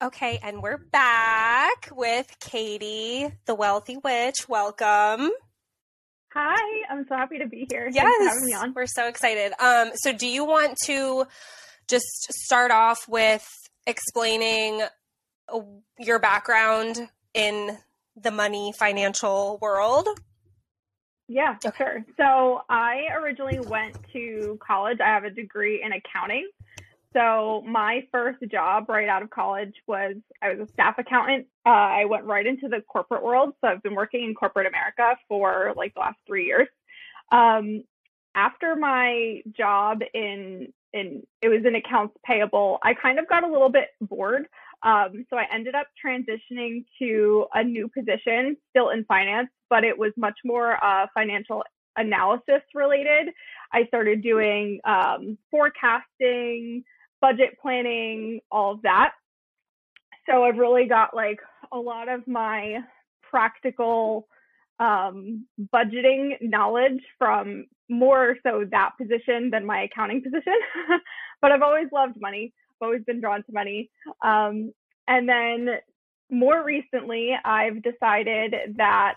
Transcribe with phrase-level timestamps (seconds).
[0.00, 4.48] Okay, and we're back with Katie, the wealthy witch.
[4.48, 5.30] Welcome.
[6.32, 7.90] Hi, I'm so happy to be here.
[7.92, 8.36] Yes,
[8.76, 9.52] we're so excited.
[9.58, 11.26] Um, so do you want to
[11.88, 13.44] just start off with
[13.88, 14.82] explaining
[15.52, 15.60] uh,
[15.98, 17.76] your background in
[18.14, 20.06] the money financial world?
[21.26, 21.76] Yeah, okay.
[21.76, 22.04] sure.
[22.16, 24.98] So I originally went to college.
[25.00, 26.48] I have a degree in accounting.
[27.14, 31.46] So my first job right out of college was I was a staff accountant.
[31.64, 33.54] Uh, I went right into the corporate world.
[33.60, 36.68] So I've been working in corporate America for like the last three years.
[37.32, 37.84] Um,
[38.34, 43.50] after my job in in it was in accounts payable, I kind of got a
[43.50, 44.46] little bit bored.
[44.82, 49.96] Um, so I ended up transitioning to a new position, still in finance, but it
[49.98, 51.64] was much more uh, financial
[51.96, 53.34] analysis related.
[53.72, 56.84] I started doing um, forecasting,
[57.20, 59.12] budget planning, all of that.
[60.28, 61.38] So I've really got like
[61.72, 62.78] a lot of my
[63.30, 64.26] practical
[64.78, 70.54] um, budgeting knowledge from more so that position than my accounting position.
[71.40, 72.52] but I've always loved money.
[72.70, 73.90] I've always been drawn to money.
[74.24, 74.72] Um,
[75.06, 75.68] and then
[76.30, 79.14] more recently, I've decided that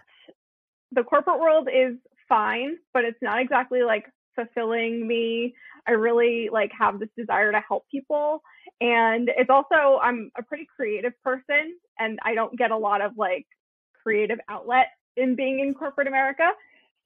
[0.91, 1.95] the corporate world is
[2.27, 5.53] fine, but it's not exactly like fulfilling me.
[5.87, 8.41] I really like have this desire to help people.
[8.79, 13.17] And it's also, I'm a pretty creative person and I don't get a lot of
[13.17, 13.45] like
[14.01, 16.49] creative outlet in being in corporate America.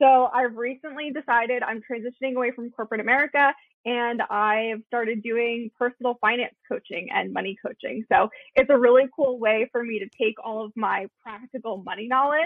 [0.01, 3.53] So I've recently decided I'm transitioning away from corporate America
[3.85, 8.03] and I've started doing personal finance coaching and money coaching.
[8.11, 12.07] So it's a really cool way for me to take all of my practical money
[12.07, 12.41] knowledge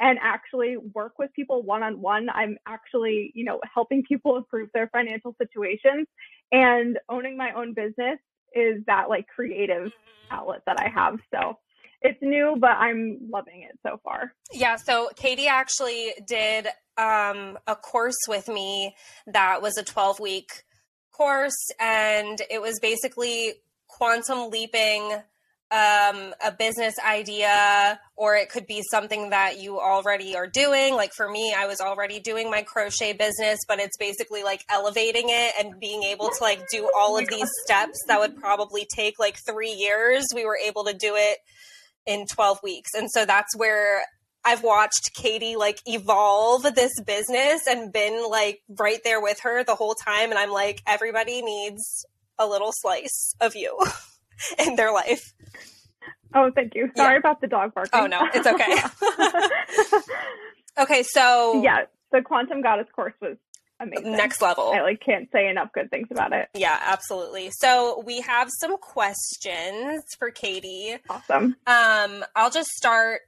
[0.00, 2.28] and actually work with people one on one.
[2.30, 6.06] I'm actually, you know, helping people improve their financial situations
[6.50, 8.18] and owning my own business
[8.54, 10.34] is that like creative mm-hmm.
[10.34, 11.18] outlet that I have.
[11.32, 11.58] So
[12.02, 14.32] it's new, but I'm loving it so far.
[14.52, 14.76] Yeah.
[14.76, 18.96] So Katie actually did um, a course with me
[19.26, 20.64] that was a 12 week
[21.12, 23.52] course, and it was basically
[23.86, 25.12] quantum leaping
[25.72, 30.94] um, a business idea, or it could be something that you already are doing.
[30.94, 35.26] Like for me, I was already doing my crochet business, but it's basically like elevating
[35.28, 39.20] it and being able to like do all of these steps that would probably take
[39.20, 40.26] like three years.
[40.34, 41.38] We were able to do it
[42.04, 42.90] in 12 weeks.
[42.94, 44.02] And so that's where
[44.44, 49.76] I've watched Katie like evolve this business and been like right there with her the
[49.76, 50.30] whole time.
[50.30, 52.04] And I'm like, everybody needs
[52.38, 53.78] a little slice of you.
[54.66, 55.32] in their life.
[56.34, 56.90] Oh, thank you.
[56.96, 57.18] Sorry yeah.
[57.18, 58.00] about the dog barking.
[58.00, 60.02] Oh no, it's okay.
[60.82, 63.36] okay, so yeah, the Quantum Goddess course was
[63.80, 64.12] amazing.
[64.12, 64.72] Next level.
[64.74, 66.48] I like can't say enough good things about it.
[66.54, 67.50] Yeah, absolutely.
[67.50, 70.96] So we have some questions for Katie.
[71.08, 71.56] Awesome.
[71.66, 73.22] Um, I'll just start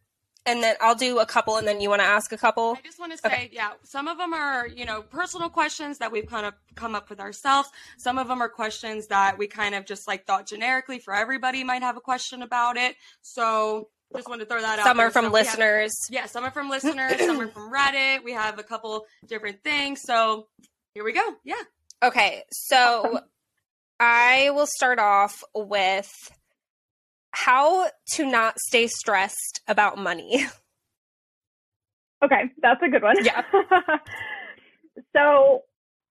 [0.44, 2.76] and then I'll do a couple, and then you want to ask a couple.
[2.78, 3.50] I just want to say, okay.
[3.52, 7.10] yeah, some of them are you know personal questions that we've kind of come up
[7.10, 7.68] with ourselves.
[7.98, 11.64] Some of them are questions that we kind of just like thought generically for everybody
[11.64, 12.96] might have a question about it.
[13.22, 14.84] So just want to throw that out.
[14.84, 15.92] Some are from listeners.
[16.08, 17.18] Have, yeah, some are from listeners.
[17.18, 18.24] some are from Reddit.
[18.24, 20.00] We have a couple different things.
[20.02, 20.48] So
[20.94, 21.34] here we go.
[21.44, 21.54] Yeah.
[22.02, 23.20] Okay, so
[24.00, 26.12] I will start off with
[27.32, 30.46] how to not stay stressed about money.
[32.22, 33.16] Okay, that's a good one.
[33.24, 33.42] Yeah.
[35.16, 35.62] so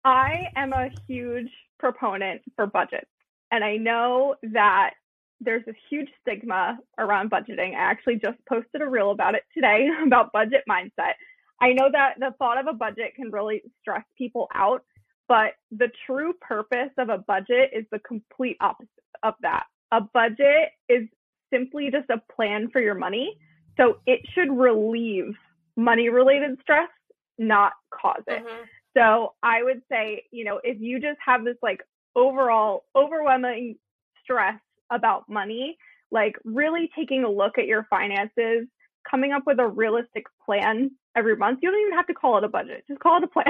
[0.04, 1.50] I am a huge
[1.80, 3.08] proponent for budgets.
[3.52, 4.92] And I know that
[5.40, 7.76] there's a huge stigma around budgeting.
[7.76, 11.14] I actually just posted a reel about it today about budget mindset.
[11.62, 14.84] I know that the thought of a budget can really stress people out,
[15.28, 18.90] but the true purpose of a budget is the complete opposite
[19.24, 21.08] of that a budget is
[21.52, 23.38] simply just a plan for your money.
[23.78, 25.34] So it should relieve
[25.76, 26.90] money related stress,
[27.38, 28.46] not cause it.
[28.46, 28.64] Mm-hmm.
[28.98, 31.82] So I would say, you know, if you just have this like
[32.16, 33.78] overall overwhelming
[34.24, 34.60] stress
[34.92, 35.78] about money,
[36.12, 38.68] like really taking a look at your finances,
[39.10, 41.60] coming up with a realistic plan every month.
[41.62, 43.46] You don't even have to call it a budget, just call it a plan.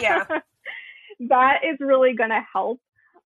[0.00, 0.24] Yeah.
[1.28, 2.80] that is really going to help.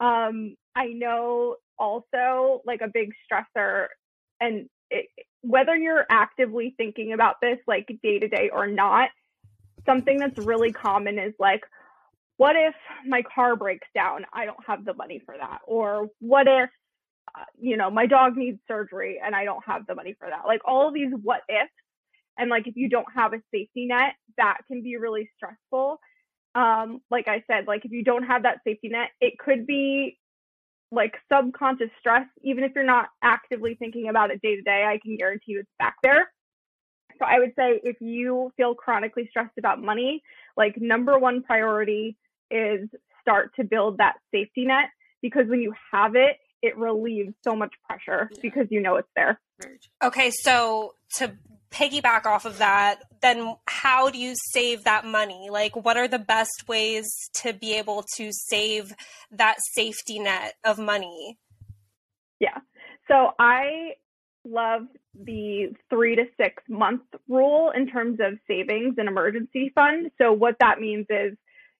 [0.02, 3.88] Um, I know also like a big stressor
[4.40, 5.08] and it,
[5.42, 9.10] whether you're actively thinking about this like day to day or not
[9.86, 11.62] something that's really common is like
[12.38, 12.74] what if
[13.06, 14.26] my car breaks down?
[14.34, 15.60] I don't have the money for that.
[15.68, 16.72] Or what if
[17.36, 20.48] uh, you know my dog needs surgery and i don't have the money for that?
[20.48, 21.72] Like all of these what ifs.
[22.38, 26.00] And like if you don't have a safety net that can be really stressful
[26.56, 30.18] um like i said like if you don't have that safety net it could be
[30.92, 35.00] like subconscious stress, even if you're not actively thinking about it day to day, I
[35.02, 36.32] can guarantee you it's back there.
[37.18, 40.22] So I would say if you feel chronically stressed about money,
[40.58, 42.18] like number one priority
[42.50, 42.90] is
[43.22, 44.90] start to build that safety net
[45.22, 49.40] because when you have it, it relieves so much pressure because you know it's there.
[50.04, 51.34] Okay, so to
[51.72, 55.50] piggyback off of that, then how do you save that money?
[55.50, 58.94] Like, what are the best ways to be able to save
[59.32, 61.38] that safety net of money?
[62.40, 62.58] Yeah.
[63.08, 63.94] So I
[64.46, 64.84] love
[65.14, 70.12] the three to six month rule in terms of savings and emergency fund.
[70.18, 71.38] So, what that means is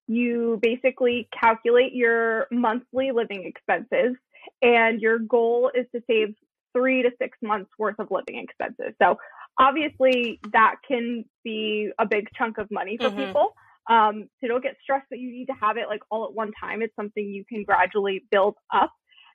[0.08, 4.16] you basically calculate your monthly living expenses,
[4.62, 6.36] and your goal is to save
[6.74, 8.94] three to six months worth of living expenses.
[9.02, 9.18] So,
[9.60, 13.26] obviously, that can be a big chunk of money for mm-hmm.
[13.26, 13.54] people.
[13.90, 16.52] Um, so don't get stressed that you need to have it like all at one
[16.60, 16.82] time.
[16.82, 18.92] It's something you can gradually build up.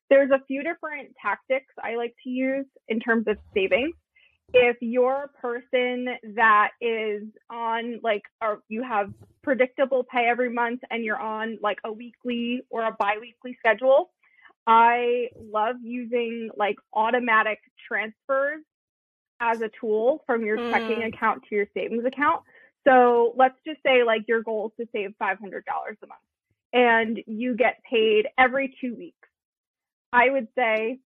[0.09, 3.95] There's a few different tactics I like to use in terms of savings.
[4.55, 9.13] If you're a person that is on like, or you have
[9.43, 14.13] predictable pay every month and you're on like a weekly or a biweekly schedule,
[14.69, 17.59] I love using like automatic
[17.89, 18.63] transfers
[19.41, 20.71] as a tool from your mm.
[20.73, 22.43] checking account to your savings account.
[22.87, 26.21] So let's just say like your goal is to save $500 a month
[26.73, 29.17] and you get paid every two weeks.
[30.13, 31.01] I would say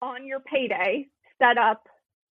[0.00, 1.08] on your payday,
[1.40, 1.86] set up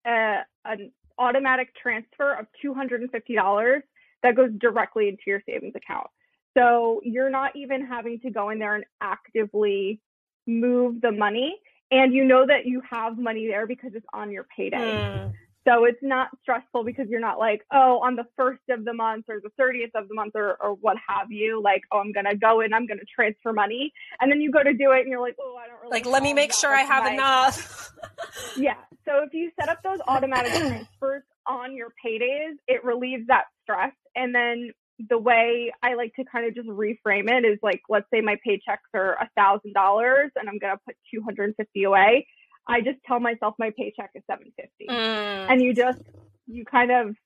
[0.06, 3.80] a, an automatic transfer of $250
[4.22, 6.08] that goes directly into your savings account.
[6.56, 10.00] So you're not even having to go in there and actively
[10.46, 11.56] move the money.
[11.90, 14.76] And you know that you have money there because it's on your payday.
[14.76, 15.32] Mm.
[15.68, 19.26] So it's not stressful because you're not like, oh, on the first of the month
[19.28, 22.24] or the 30th of the month or, or what have you, like, oh, I'm going
[22.24, 23.92] to go in, I'm going to transfer money.
[24.20, 26.06] And then you go to do it and you're like, oh, I don't really Like,
[26.06, 27.92] let me make sure I have enough.
[28.56, 28.76] yeah.
[29.04, 33.92] So if you set up those automatic transfers on your paydays, it relieves that stress.
[34.16, 34.72] And then
[35.08, 38.36] the way I like to kind of just reframe it is like, let's say my
[38.46, 42.26] paychecks are a thousand dollars and I'm going to put 250 away
[42.70, 44.86] I just tell myself my paycheck is 750.
[44.88, 45.50] Mm.
[45.50, 46.02] And you just
[46.46, 47.16] you kind of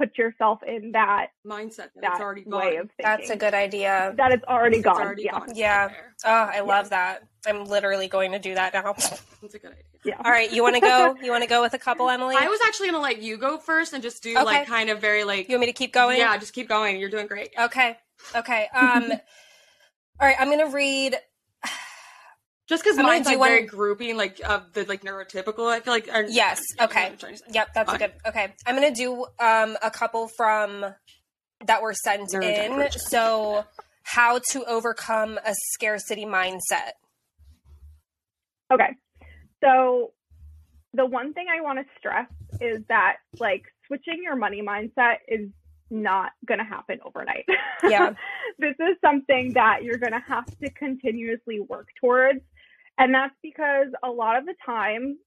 [0.00, 2.58] put yourself in that mindset that, that already gone.
[2.58, 3.04] way of thinking.
[3.04, 4.14] That's a good idea.
[4.16, 5.02] That it's already it's gone.
[5.02, 5.38] Already yeah.
[5.38, 5.88] Gone yeah.
[6.24, 6.60] Oh, I yeah.
[6.62, 7.28] love that.
[7.46, 8.94] I'm literally going to do that now.
[8.94, 9.84] That's a good idea.
[10.02, 10.16] Yeah.
[10.24, 11.14] All right, you want to go?
[11.22, 12.34] You want to go with a couple, Emily?
[12.34, 14.44] I was actually going to let you go first and just do okay.
[14.44, 16.16] like kind of very like You want me to keep going?
[16.16, 16.98] Yeah, just keep going.
[16.98, 17.50] You're doing great.
[17.60, 17.98] Okay.
[18.34, 18.68] Okay.
[18.72, 19.12] Um
[20.20, 21.16] All right, I'm going to read
[22.70, 23.48] just because mine's like one...
[23.48, 25.66] very grouping, like of the like neurotypical.
[25.66, 26.08] I feel like.
[26.08, 26.62] Or, yes.
[26.80, 27.12] Okay.
[27.52, 27.74] Yep.
[27.74, 28.12] That's a good.
[28.26, 28.54] Okay.
[28.64, 30.86] I'm gonna do um a couple from
[31.66, 32.88] that were sent in.
[32.92, 33.64] So,
[34.04, 36.92] how to overcome a scarcity mindset.
[38.72, 38.94] Okay.
[39.62, 40.12] So,
[40.94, 42.28] the one thing I want to stress
[42.60, 45.50] is that like switching your money mindset is
[45.90, 47.46] not going to happen overnight.
[47.82, 48.12] Yeah.
[48.60, 52.40] this is something that you're going to have to continuously work towards.
[52.98, 55.18] And that's because a lot of the time,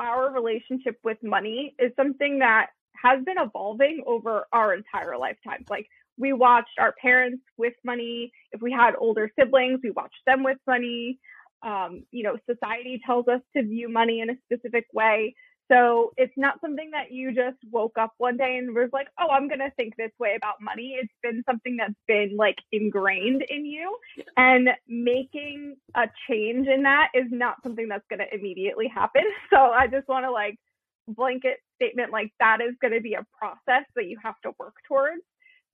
[0.00, 2.66] our relationship with money is something that
[3.02, 5.66] has been evolving over our entire lifetimes.
[5.70, 5.86] Like
[6.18, 8.32] we watched our parents with money.
[8.52, 11.18] If we had older siblings, we watched them with money.
[11.62, 15.34] Um, you know, society tells us to view money in a specific way.
[15.70, 19.28] So it's not something that you just woke up one day and was like, oh,
[19.30, 20.96] I'm going to think this way about money.
[21.00, 23.96] It's been something that's been like ingrained in you.
[24.36, 29.22] And making a change in that is not something that's going to immediately happen.
[29.50, 30.58] So I just want to like
[31.06, 34.74] blanket statement like that is going to be a process that you have to work
[34.88, 35.22] towards.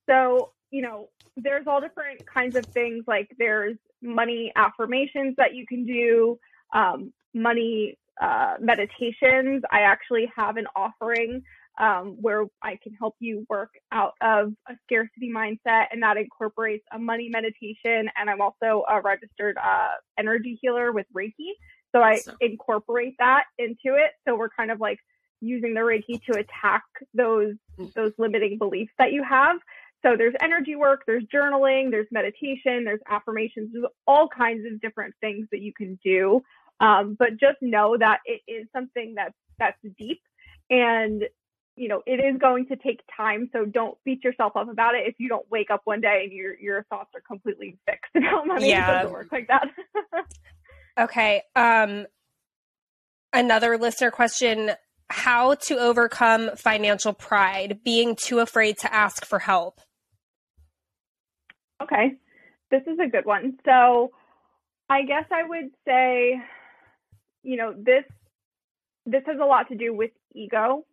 [0.08, 5.66] So, you know, there's all different kinds of things like there's money affirmations that you
[5.66, 6.38] can do,
[6.74, 9.62] um, money uh, meditations.
[9.70, 11.42] I actually have an offering
[11.78, 16.84] um, where I can help you work out of a scarcity mindset, and that incorporates
[16.92, 18.10] a money meditation.
[18.16, 21.52] And I'm also a registered uh, energy healer with Reiki.
[21.92, 24.12] So I incorporate that into it.
[24.26, 24.98] So we're kind of like
[25.40, 26.84] using the Reiki to attack
[27.14, 27.92] those mm.
[27.94, 29.56] those limiting beliefs that you have.
[30.02, 35.14] So there's energy work, there's journaling, there's meditation, there's affirmations, there's all kinds of different
[35.20, 36.42] things that you can do
[36.80, 40.20] um, but just know that it is something that's that's deep
[40.70, 41.24] and
[41.76, 43.48] you know it is going to take time.
[43.52, 46.32] So don't beat yourself up about it if you don't wake up one day and
[46.32, 48.68] your your thoughts are completely fixed about money.
[48.70, 48.90] Yeah.
[48.90, 49.66] it doesn't work like that.
[50.98, 52.06] Okay um
[53.32, 54.72] another listener question
[55.08, 59.80] how to overcome financial pride being too afraid to ask for help?
[61.82, 62.16] Okay
[62.70, 63.58] this is a good one.
[63.64, 64.10] So
[64.88, 66.40] I guess I would say,
[67.42, 68.04] you know, this
[69.06, 70.84] this has a lot to do with ego.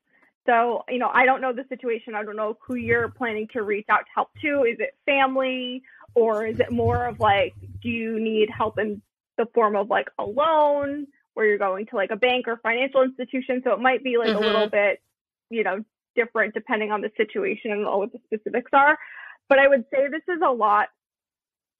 [0.46, 2.16] So, you know, I don't know the situation.
[2.16, 4.64] I don't know who you're planning to reach out to help to.
[4.64, 5.84] Is it family
[6.16, 9.02] or is it more of like, do you need help in
[9.38, 13.04] the form of like a loan where you're going to like a bank or financial
[13.04, 13.62] institution?
[13.64, 14.38] So it might be like mm-hmm.
[14.38, 14.72] a little mm-hmm.
[14.72, 15.02] bit,
[15.50, 15.84] you know,
[16.16, 18.98] different depending on the situation and all what the specifics are.
[19.50, 20.88] But I would say this is a lot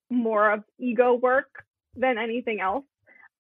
[0.10, 1.64] more of ego work
[1.96, 2.86] than anything else.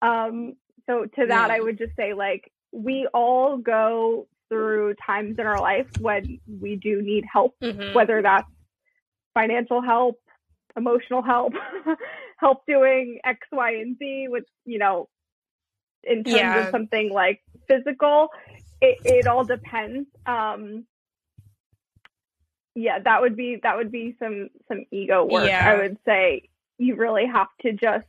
[0.02, 0.56] Um,
[0.90, 1.56] so to that, yeah.
[1.56, 6.76] I would just say like we all go through times in our life when we
[6.76, 7.94] do need help, mm-hmm.
[7.94, 8.48] whether that's
[9.34, 10.20] financial help,
[10.76, 11.54] emotional help,
[12.38, 15.10] help doing X, Y, and Z with, you know,
[16.04, 16.66] in terms yeah.
[16.66, 18.30] of something like physical.
[18.80, 20.08] It, it all depends.
[20.26, 20.86] Um,
[22.76, 25.48] yeah, that would be that would be some some ego work.
[25.48, 25.68] Yeah.
[25.68, 26.44] I would say
[26.78, 28.06] you really have to just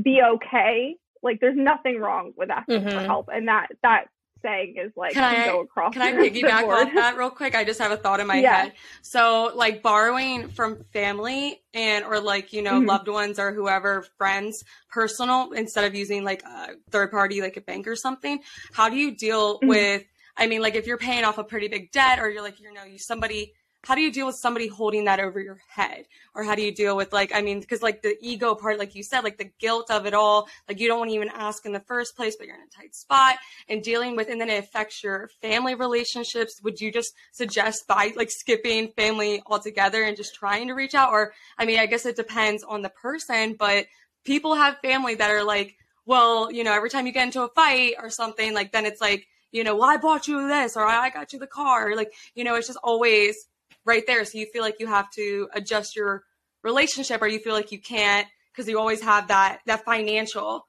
[0.00, 0.94] be okay.
[1.26, 2.90] Like there's nothing wrong with asking mm-hmm.
[2.90, 4.06] for help, and that that
[4.42, 5.92] saying is like can, I, go across.
[5.92, 7.54] Can I piggyback on that real quick?
[7.54, 8.56] I just have a thought in my yeah.
[8.56, 8.72] head.
[9.02, 12.88] So like borrowing from family and or like you know mm-hmm.
[12.88, 17.60] loved ones or whoever friends personal instead of using like a third party like a
[17.60, 18.40] bank or something.
[18.72, 19.68] How do you deal mm-hmm.
[19.68, 20.04] with?
[20.36, 22.72] I mean, like if you're paying off a pretty big debt or you're like you
[22.72, 23.52] know you somebody
[23.86, 26.06] how do you deal with somebody holding that over your head?
[26.34, 28.96] Or how do you deal with like i mean because like the ego part like
[28.96, 31.64] you said like the guilt of it all like you don't want to even ask
[31.64, 33.36] in the first place but you're in a tight spot.
[33.68, 36.60] And dealing with and then it affects your family relationships.
[36.64, 41.12] Would you just suggest by like skipping family altogether and just trying to reach out?
[41.12, 43.86] Or i mean i guess it depends on the person but
[44.24, 45.76] people have family that are like
[46.06, 49.00] well you know every time you get into a fight or something like then it's
[49.00, 51.96] like you know, well, I bought you this or I got you the car.
[51.96, 53.46] Like, you know, it's just always
[53.86, 54.24] right there.
[54.24, 56.24] So you feel like you have to adjust your
[56.62, 60.66] relationship or you feel like you can't because you always have that that financial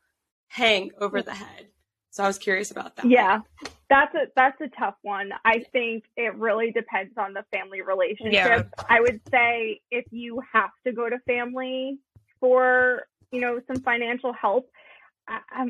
[0.47, 1.67] hang over the head.
[2.12, 3.05] So I was curious about that.
[3.05, 3.41] Yeah.
[3.89, 5.31] That's a that's a tough one.
[5.45, 8.33] I think it really depends on the family relationship.
[8.33, 8.63] Yeah.
[8.89, 12.00] I would say if you have to go to family
[12.39, 14.69] for, you know, some financial help,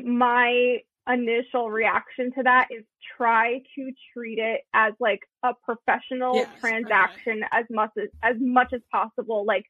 [0.04, 0.78] my
[1.08, 2.84] initial reaction to that is
[3.16, 7.48] try to treat it as like a professional yes, transaction okay.
[7.52, 9.44] as much as, as much as possible.
[9.46, 9.64] Like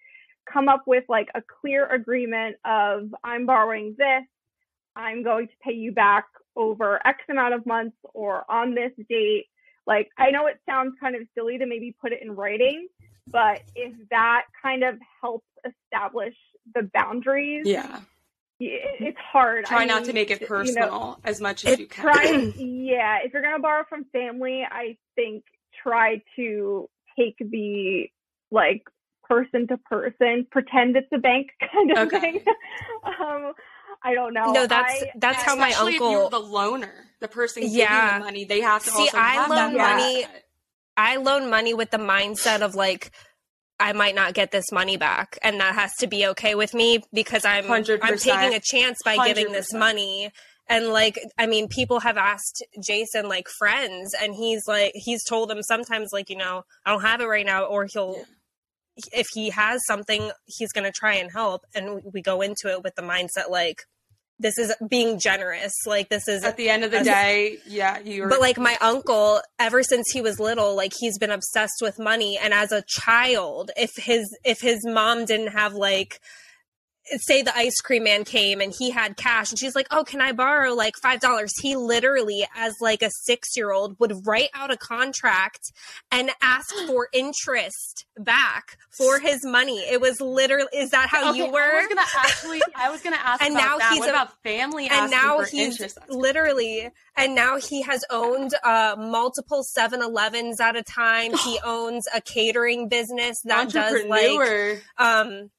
[0.52, 4.25] come up with like a clear agreement of i'm borrowing this.
[4.97, 6.25] I'm going to pay you back
[6.57, 9.47] over x amount of months or on this date.
[9.87, 12.88] Like i know it sounds kind of silly to maybe put it in writing
[13.30, 16.35] but if that kind of helps establish
[16.75, 18.00] the boundaries yeah
[18.60, 19.66] it's hard.
[19.66, 22.04] Try I not mean, to make it personal you know, as much as you can.
[22.04, 22.24] Try,
[22.56, 25.44] yeah, if you're gonna borrow from family, I think
[25.82, 26.88] try to
[27.18, 28.06] take the
[28.50, 28.82] like
[29.24, 32.20] person to person, pretend it's a bank kind of okay.
[32.20, 32.40] thing.
[33.04, 33.52] um,
[34.02, 34.52] I don't know.
[34.52, 35.88] No, that's I, that's how my uncle.
[35.88, 38.06] If you're the loaner, the person yeah.
[38.06, 39.08] giving the money, they have to see.
[39.12, 40.26] I loan money.
[40.96, 43.12] I loan money with the mindset of like
[43.80, 47.02] I might not get this money back, and that has to be okay with me
[47.12, 49.26] because I'm i am taking a chance by 100%.
[49.26, 50.30] giving this money.
[50.68, 55.49] And like, I mean, people have asked Jason like friends, and he's like, he's told
[55.49, 58.16] them sometimes like, you know, I don't have it right now, or he'll.
[58.16, 58.25] Yeah.
[59.12, 61.62] If he has something, he's going to try and help.
[61.73, 63.85] And we go into it with the mindset like,
[64.38, 65.73] this is being generous.
[65.87, 67.99] Like this is at the end of the a, day, yeah.
[67.99, 68.28] You.
[68.28, 72.38] But like my uncle, ever since he was little, like he's been obsessed with money.
[72.38, 76.21] And as a child, if his if his mom didn't have like
[77.16, 80.20] say the ice cream man came and he had cash and she's like oh can
[80.20, 81.52] i borrow like five dollars?
[81.60, 85.72] He literally as like a six year old would write out a contract
[86.10, 89.78] and ask for interest back for his money.
[89.78, 93.02] It was literally is that how okay, you were i was gonna actually i was
[93.02, 93.90] gonna ask and now that.
[93.92, 99.64] he's what about family and now he's literally and now he has owned uh, multiple
[99.76, 101.32] 7-elevens at a time.
[101.36, 105.50] He owns a catering business that does like um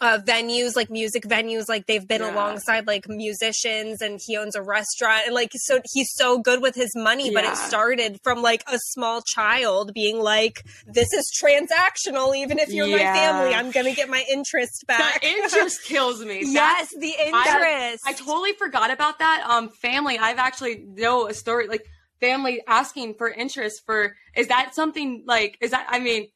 [0.00, 2.34] uh, venues like music venues like they've been yeah.
[2.34, 6.74] alongside like musicians and he owns a restaurant and like so he's so good with
[6.74, 7.32] his money yeah.
[7.34, 12.68] but it started from like a small child being like this is transactional even if
[12.70, 12.96] you're yeah.
[12.96, 18.04] my family i'm gonna get my interest back the interest kills me yes the interest
[18.06, 21.86] I, I totally forgot about that um family i've actually know a story like
[22.20, 26.28] family asking for interest for is that something like is that i mean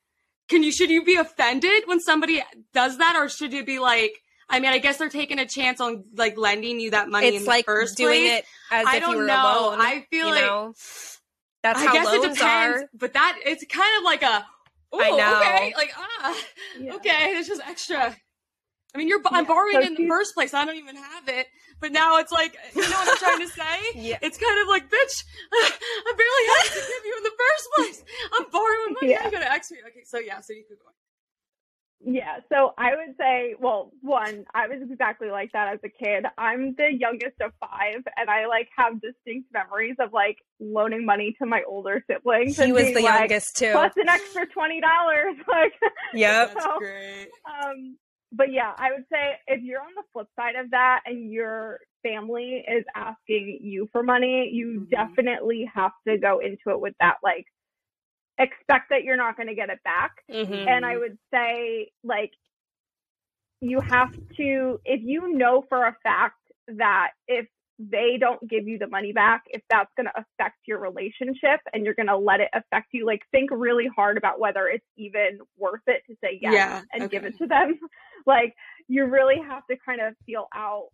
[0.50, 2.42] can you should you be offended when somebody
[2.74, 4.12] does that or should you be like
[4.52, 7.42] I mean, I guess they're taking a chance on like lending you that money it's
[7.42, 8.40] in like the first doing place.
[8.40, 9.68] it as I if don't you were know.
[9.68, 10.74] Alone, I feel like know?
[11.62, 12.88] that's I guess it depends, are.
[12.92, 14.44] but that it's kind of like a
[14.92, 16.36] oh, okay, like ah,
[16.80, 16.94] yeah.
[16.96, 18.16] okay, it's just extra.
[18.94, 20.52] I mean, you're I'm borrowing so in the first place.
[20.52, 21.46] I don't even have it,
[21.80, 23.78] but now it's like, you know what I'm trying to say?
[23.94, 24.18] yeah.
[24.20, 28.04] It's kind of like, bitch, I barely had to give you in the first place.
[28.34, 29.12] I'm borrowing money.
[29.12, 29.22] Yeah.
[29.24, 29.78] I gotta ask me.
[29.88, 30.90] Okay, so yeah, so you could go.
[32.02, 36.24] Yeah, so I would say, well, one, I was exactly like that as a kid.
[36.38, 41.36] I'm the youngest of five, and I like have distinct memories of like loaning money
[41.42, 42.56] to my older siblings.
[42.58, 43.72] He was the like, youngest too.
[43.72, 45.36] Plus an extra twenty dollars.
[45.46, 45.72] Like,
[46.14, 47.28] yep, that's so, great.
[47.44, 47.96] Um,
[48.32, 51.80] but yeah, I would say if you're on the flip side of that and your
[52.02, 54.90] family is asking you for money, you mm-hmm.
[54.90, 57.46] definitely have to go into it with that like
[58.38, 60.12] expect that you're not going to get it back.
[60.30, 60.68] Mm-hmm.
[60.68, 62.32] And I would say like
[63.60, 66.36] you have to if you know for a fact
[66.68, 67.46] that if
[67.88, 71.84] they don't give you the money back, if that's going to affect your relationship and
[71.84, 75.38] you're going to let it affect you, like think really hard about whether it's even
[75.56, 77.16] worth it to say yes yeah, and okay.
[77.16, 77.78] give it to them.
[78.26, 78.54] like
[78.88, 80.88] you really have to kind of feel out,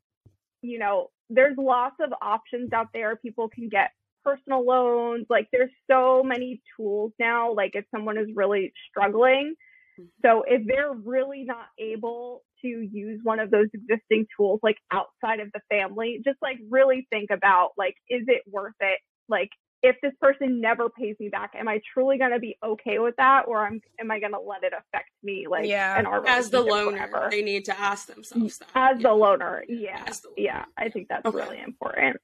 [0.62, 3.16] you know, there's lots of options out there.
[3.16, 3.90] People can get
[4.24, 5.26] personal loans.
[5.28, 7.52] Like there's so many tools now.
[7.52, 9.54] Like if someone is really struggling,
[9.98, 10.06] mm-hmm.
[10.24, 15.40] so if they're really not able to use one of those existing tools like outside
[15.40, 19.00] of the family, just like really think about like is it worth it?
[19.28, 19.50] Like
[19.82, 23.14] if this person never pays me back, am I truly going to be okay with
[23.16, 25.46] that, or am am I going to let it affect me?
[25.48, 27.28] Like, yeah, and our as the loaner, forever?
[27.30, 28.68] they need to ask themselves that.
[28.74, 29.02] Mm, as yeah.
[29.02, 30.32] the loaner, yeah, the loaner.
[30.36, 31.36] yeah, I think that's okay.
[31.36, 32.16] really important.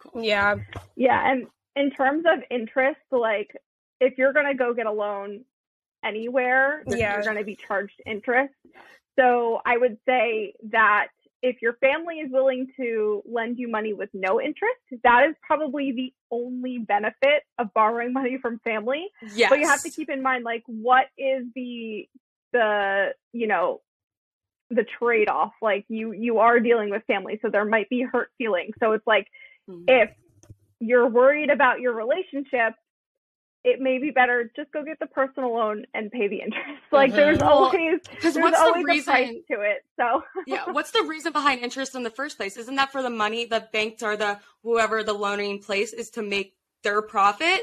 [0.00, 0.22] Cool.
[0.22, 0.56] Yeah,
[0.96, 1.46] yeah, and
[1.76, 3.50] in terms of interest, like
[4.00, 5.44] if you're going to go get a loan
[6.04, 7.14] anywhere, yeah.
[7.14, 8.52] you're going to be charged interest.
[9.18, 11.08] So I would say that
[11.42, 15.92] if your family is willing to lend you money with no interest, that is probably
[15.92, 19.08] the only benefit of borrowing money from family.
[19.34, 19.50] Yes.
[19.50, 22.08] But you have to keep in mind like what is the
[22.52, 23.82] the, you know,
[24.70, 25.52] the trade-off.
[25.60, 28.74] Like you you are dealing with family, so there might be hurt feelings.
[28.80, 29.28] So it's like
[29.68, 29.84] mm-hmm.
[29.86, 30.10] if
[30.80, 32.74] you're worried about your relationship,
[33.64, 36.64] it may be better just go get the personal loan and pay the interest.
[36.92, 37.16] Like mm-hmm.
[37.16, 39.84] there's always there's what's always the reason, a price to it.
[39.96, 42.56] So yeah, what's the reason behind interest in the first place?
[42.56, 46.22] Isn't that for the money the banks or the whoever the loaning place is to
[46.22, 47.62] make their profit?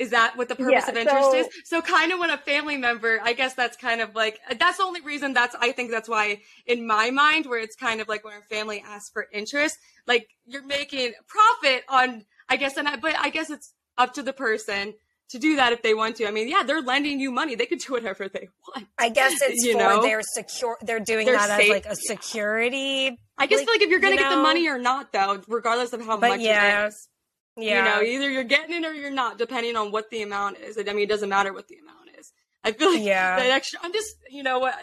[0.00, 1.46] Is that what the purpose yeah, of interest so, is?
[1.64, 4.82] So kind of when a family member, I guess that's kind of like that's the
[4.82, 8.24] only reason that's I think that's why in my mind where it's kind of like
[8.24, 12.96] when a family asks for interest, like you're making profit on I guess and I
[12.96, 14.94] but I guess it's up to the person
[15.30, 16.26] to do that if they want to.
[16.26, 17.54] I mean, yeah, they're lending you money.
[17.54, 18.88] They could do whatever they want.
[18.98, 20.02] I guess it's you for know?
[20.02, 20.76] their secure.
[20.82, 23.18] They're doing their that as like a security.
[23.36, 24.36] I guess like, like if you're going to get know?
[24.36, 27.08] the money or not, though, regardless of how but much yeah, it is.
[27.56, 27.78] Yeah.
[27.78, 30.76] You know, either you're getting it or you're not, depending on what the amount is.
[30.78, 32.32] I mean, it doesn't matter what the amount is.
[32.64, 33.36] I feel like yeah.
[33.36, 33.78] that extra.
[33.82, 34.74] I'm just, you know what?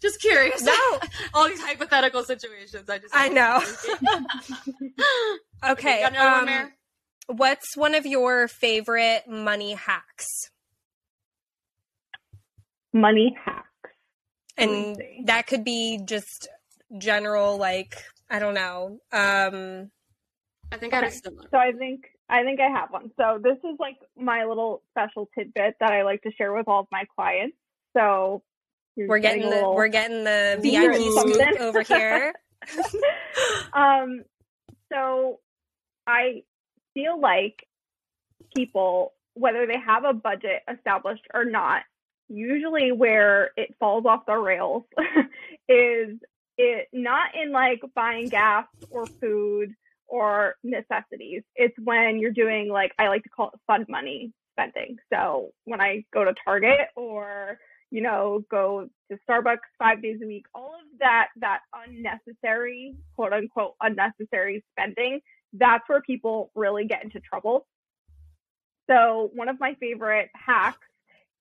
[0.00, 0.62] Just curious.
[0.62, 0.98] No,
[1.34, 2.88] all these hypothetical situations.
[2.88, 3.14] I just.
[3.14, 3.62] I know.
[5.72, 6.06] okay.
[6.06, 6.70] okay um,
[7.30, 10.50] What's one of your favorite money hacks?
[12.92, 13.68] Money hacks.
[14.56, 16.48] And that could be just
[16.98, 18.98] general, like, I don't know.
[19.12, 19.90] Um,
[20.72, 21.02] I think okay.
[21.02, 21.48] I have similar.
[21.50, 23.10] So I think I think I have one.
[23.16, 26.80] So this is like my little special tidbit that I like to share with all
[26.80, 27.56] of my clients.
[27.96, 28.42] So
[28.96, 32.34] we're getting, getting the we're getting the VIP scoop over here.
[33.72, 34.22] um,
[34.92, 35.40] so
[36.06, 36.42] I
[36.94, 37.66] feel like
[38.54, 41.82] people, whether they have a budget established or not,
[42.28, 44.84] usually where it falls off the rails
[45.68, 46.18] is
[46.56, 49.74] it not in like buying gas or food
[50.06, 51.42] or necessities.
[51.56, 54.96] It's when you're doing like I like to call it fun money spending.
[55.12, 57.58] So when I go to Target or
[57.90, 63.32] you know go to Starbucks 5 days a week, all of that that unnecessary, quote
[63.32, 65.20] unquote unnecessary spending
[65.52, 67.66] that's where people really get into trouble.
[68.88, 70.86] So, one of my favorite hacks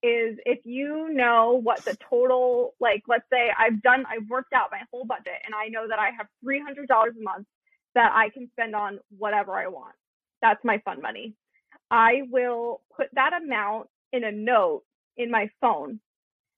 [0.01, 4.69] is if you know what the total, like, let's say I've done, I've worked out
[4.71, 7.47] my whole budget and I know that I have $300 a month
[7.95, 9.95] that I can spend on whatever I want.
[10.41, 11.33] That's my fun money.
[11.91, 14.83] I will put that amount in a note
[15.17, 15.99] in my phone.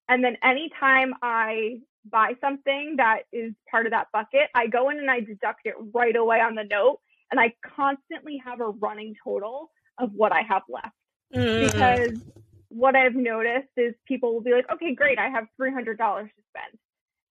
[0.08, 5.00] And then anytime I buy something that is part of that bucket, I go in
[5.00, 7.00] and I deduct it right away on the note
[7.32, 10.96] and I constantly have a running total of what I have left.
[11.34, 11.72] Mm.
[11.72, 12.20] Because
[12.70, 16.80] what I've noticed is people will be like, okay, great, I have $300 to spend.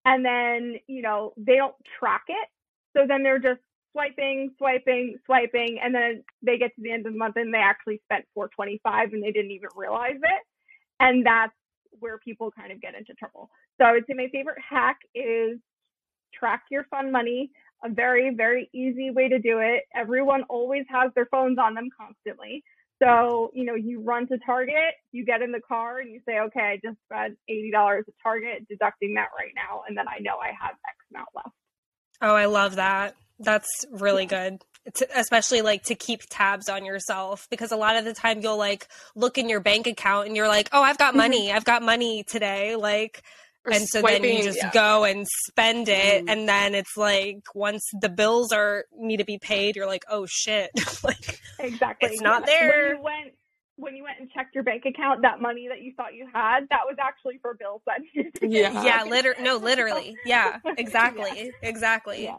[0.05, 2.49] And then, you know, they don't track it.
[2.97, 3.61] So then they're just
[3.93, 5.79] swiping, swiping, swiping.
[5.83, 9.13] And then they get to the end of the month and they actually spent 425
[9.13, 10.43] and they didn't even realize it.
[10.99, 11.53] And that's
[11.99, 13.51] where people kind of get into trouble.
[13.79, 15.59] So I would say my favorite hack is
[16.35, 17.51] track your fun money.
[17.83, 19.85] A very, very easy way to do it.
[19.95, 22.63] Everyone always has their phones on them constantly.
[23.03, 26.39] So, you know, you run to Target, you get in the car and you say,
[26.39, 29.83] okay, I just spent $80 at Target, deducting that right now.
[29.89, 31.49] And then I know I have X amount left.
[32.21, 33.17] Oh, I love that.
[33.39, 34.49] That's really yeah.
[34.49, 34.65] good.
[34.85, 38.59] It's especially like to keep tabs on yourself because a lot of the time you'll
[38.59, 41.19] like look in your bank account and you're like, oh, I've got mm-hmm.
[41.19, 41.53] money.
[41.53, 42.77] I've got money today.
[42.77, 43.23] Like,
[43.65, 44.71] or and so swiping, then you just yeah.
[44.73, 46.25] go and spend it.
[46.25, 46.31] Mm.
[46.31, 50.27] And then it's like once the bills are need to be paid, you're like, oh
[50.29, 50.71] shit.
[51.05, 52.11] like exactly.
[52.11, 52.47] It's not yeah.
[52.47, 52.87] there.
[52.87, 53.35] When you went
[53.77, 56.69] when you went and checked your bank account, that money that you thought you had,
[56.69, 58.01] that was actually for bills that
[58.43, 58.83] Yeah.
[58.85, 60.17] Yeah, liter- no, literally.
[60.25, 61.31] Yeah, exactly.
[61.35, 61.69] yeah.
[61.69, 62.31] Exactly.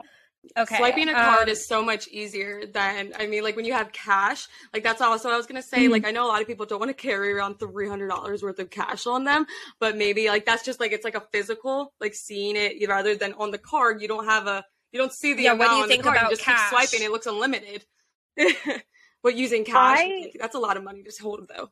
[0.58, 0.78] Okay.
[0.78, 3.92] Swiping a card um, is so much easier than I mean, like when you have
[3.92, 4.48] cash.
[4.74, 5.84] Like that's also what I was gonna say.
[5.84, 5.92] Mm-hmm.
[5.92, 8.42] Like I know a lot of people don't want to carry around three hundred dollars
[8.42, 9.46] worth of cash on them,
[9.80, 13.34] but maybe like that's just like it's like a physical, like seeing it rather than
[13.34, 14.02] on the card.
[14.02, 16.24] You don't have a you don't see the yeah, amount what do you think About
[16.24, 16.70] you just cash?
[16.70, 17.06] keep swiping.
[17.06, 17.86] It looks unlimited.
[19.24, 21.70] but using cash, I, that's a lot of money to hold though.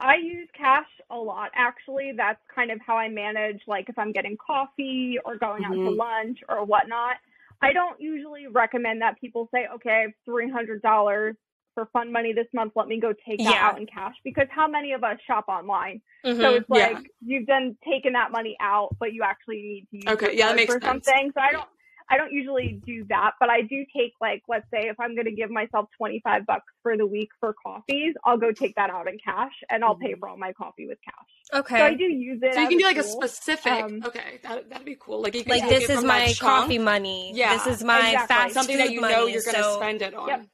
[0.00, 1.50] I use cash a lot.
[1.54, 3.60] Actually, that's kind of how I manage.
[3.68, 5.72] Like if I'm getting coffee or going mm-hmm.
[5.72, 5.98] out to mm-hmm.
[5.98, 7.16] lunch or whatnot.
[7.62, 11.34] I don't usually recommend that people say, okay, I have $300
[11.74, 12.72] for fun money this month.
[12.76, 13.68] Let me go take that yeah.
[13.68, 16.02] out in cash because how many of us shop online?
[16.24, 16.40] Mm-hmm.
[16.40, 17.00] So it's like yeah.
[17.24, 20.36] you've then taken that money out, but you actually need to use okay.
[20.36, 21.06] yeah, that makes for sense.
[21.06, 21.32] something.
[21.34, 21.68] So I don't
[22.12, 25.24] I don't usually do that, but I do take like, let's say if I'm going
[25.24, 29.08] to give myself 25 bucks for the week for coffees, I'll go take that out
[29.08, 30.20] in cash and I'll pay mm-hmm.
[30.20, 31.60] for all my coffee with cash.
[31.60, 31.78] Okay.
[31.78, 32.52] So I do use it.
[32.52, 33.04] So you can do like tool.
[33.04, 35.22] a specific, um, okay, that, that'd be cool.
[35.22, 37.32] Like, you like this is my coffee money.
[37.34, 37.56] Yeah.
[37.56, 38.36] This is my exactly.
[38.36, 39.76] fast Something that you money, know you're going to so...
[39.76, 40.28] spend it on.
[40.28, 40.46] Yep.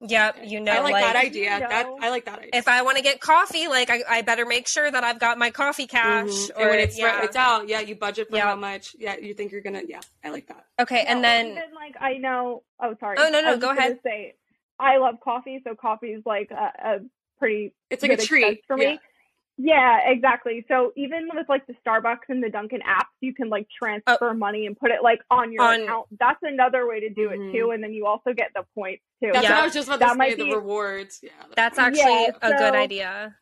[0.00, 0.72] Yep, you know.
[0.72, 1.58] I like, like that idea.
[1.58, 2.50] That I like that idea.
[2.52, 5.38] If I want to get coffee, like I, I, better make sure that I've got
[5.38, 6.28] my coffee cash.
[6.28, 6.62] Mm-hmm.
[6.62, 7.24] Or when it's yeah.
[7.24, 8.44] it's out, yeah, you budget for yep.
[8.44, 8.94] how much.
[8.96, 9.82] Yeah, you think you're gonna.
[9.88, 10.66] Yeah, I like that.
[10.80, 12.62] Okay, and then even like I know.
[12.80, 13.16] Oh, sorry.
[13.18, 13.98] Oh no, no, go ahead.
[14.04, 14.34] Say,
[14.78, 16.98] I love coffee, so coffee is like a, a
[17.40, 17.74] pretty.
[17.90, 18.84] It's like a treat for me.
[18.84, 18.96] Yeah,
[19.58, 20.64] exactly.
[20.68, 24.34] So even with like the Starbucks and the Dunkin' apps, you can like transfer uh,
[24.34, 26.06] money and put it like on your on, account.
[26.18, 27.48] That's another way to do mm-hmm.
[27.48, 29.30] it too, and then you also get the points too.
[29.32, 29.54] That's yeah.
[29.54, 30.34] what I was just about that to say.
[30.36, 31.20] The be, rewards.
[31.22, 33.34] Yeah, that's actually yeah, a so good idea.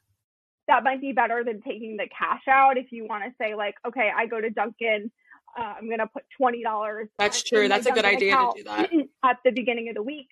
[0.68, 3.74] That might be better than taking the cash out if you want to say like,
[3.86, 5.10] okay, I go to Dunkin'.
[5.58, 7.08] Uh, I'm gonna put twenty dollars.
[7.18, 7.68] That's true.
[7.68, 8.90] That's a good idea to do that
[9.24, 10.28] at the beginning of the week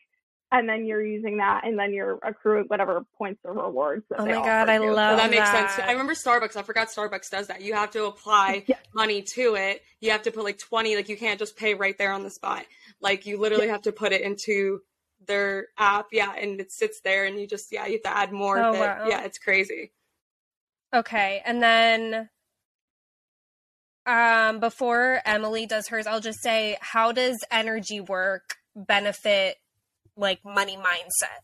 [0.54, 4.04] and then you're using that and then you're accruing whatever points or rewards.
[4.16, 5.30] oh my god, I love that.
[5.30, 5.72] makes sense.
[5.80, 6.54] I remember Starbucks.
[6.56, 7.60] I forgot Starbucks does that.
[7.60, 8.76] You have to apply yeah.
[8.94, 9.82] money to it.
[10.00, 10.94] You have to put like twenty.
[10.94, 12.64] Like you can't just pay right there on the spot.
[13.00, 13.72] Like you literally yeah.
[13.72, 14.80] have to put it into
[15.26, 16.06] their app.
[16.12, 18.56] Yeah, and it sits there, and you just yeah, you have to add more.
[18.56, 19.06] Oh, wow.
[19.08, 19.92] Yeah, it's crazy.
[20.94, 22.30] Okay, and then
[24.06, 29.56] um before Emily does hers, I'll just say, how does energy work benefit
[30.16, 31.40] like money mindset?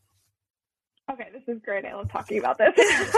[1.12, 1.84] Okay, this is great.
[1.84, 2.74] I love talking about this.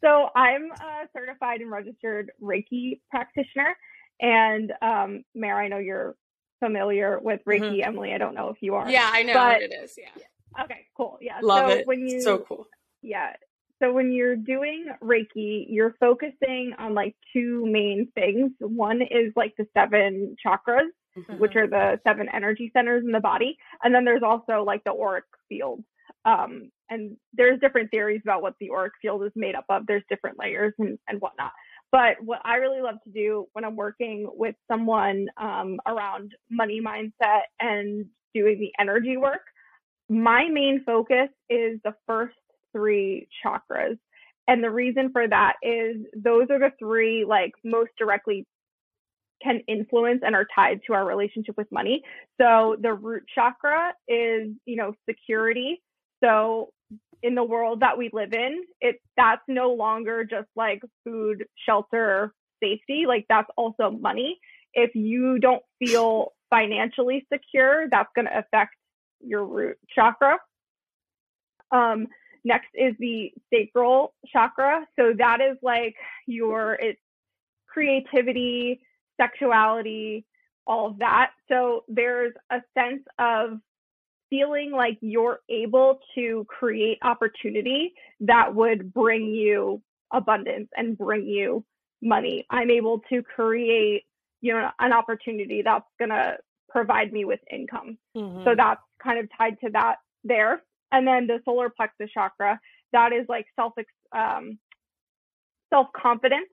[0.00, 3.76] so I'm a certified and registered Reiki practitioner.
[4.20, 6.16] And um, Mare, I know you're
[6.60, 7.60] familiar with Reiki.
[7.60, 7.88] Mm-hmm.
[7.88, 8.88] Emily, I don't know if you are.
[8.88, 9.94] Yeah, I know but, what it is.
[9.98, 10.64] Yeah.
[10.64, 11.18] Okay, cool.
[11.20, 11.40] Yeah.
[11.42, 11.86] Love so it.
[11.86, 12.66] When you, so cool.
[13.02, 13.32] Yeah.
[13.82, 18.52] So when you're doing Reiki, you're focusing on like two main things.
[18.60, 21.38] One is like the seven chakras, mm-hmm.
[21.38, 23.56] which are the seven energy centers in the body.
[23.82, 25.82] And then there's also like the auric field.
[26.24, 29.86] Um, and there's different theories about what the auric field is made up of.
[29.86, 31.52] There's different layers and, and whatnot.
[31.90, 36.80] But what I really love to do when I'm working with someone um, around money
[36.80, 39.42] mindset and doing the energy work,
[40.08, 42.36] my main focus is the first
[42.72, 43.98] three chakras.
[44.48, 48.46] And the reason for that is those are the three like most directly
[49.42, 52.02] can influence and are tied to our relationship with money.
[52.40, 55.82] So the root chakra is, you know, security.
[56.22, 56.70] So
[57.22, 62.32] in the world that we live in, it that's no longer just like food, shelter,
[62.62, 64.38] safety, like that's also money.
[64.74, 68.74] If you don't feel financially secure, that's going to affect
[69.20, 70.38] your root chakra.
[71.70, 72.06] Um,
[72.44, 74.86] next is the sacral chakra.
[74.98, 75.94] So that is like
[76.26, 77.00] your it's
[77.66, 78.80] creativity,
[79.22, 80.24] sexuality,
[80.66, 81.30] all of that.
[81.48, 83.58] So there's a sense of
[84.30, 89.82] feeling like you're able to create opportunity that would bring you
[90.12, 91.64] abundance and bring you
[92.00, 92.46] money.
[92.50, 94.04] I'm able to create,
[94.40, 97.98] you know, an opportunity that's going to provide me with income.
[98.16, 98.44] Mm-hmm.
[98.44, 100.62] So that's kind of tied to that there.
[100.92, 102.58] And then the solar plexus chakra,
[102.92, 103.74] that is like self
[104.16, 104.58] um,
[105.70, 106.48] self confidence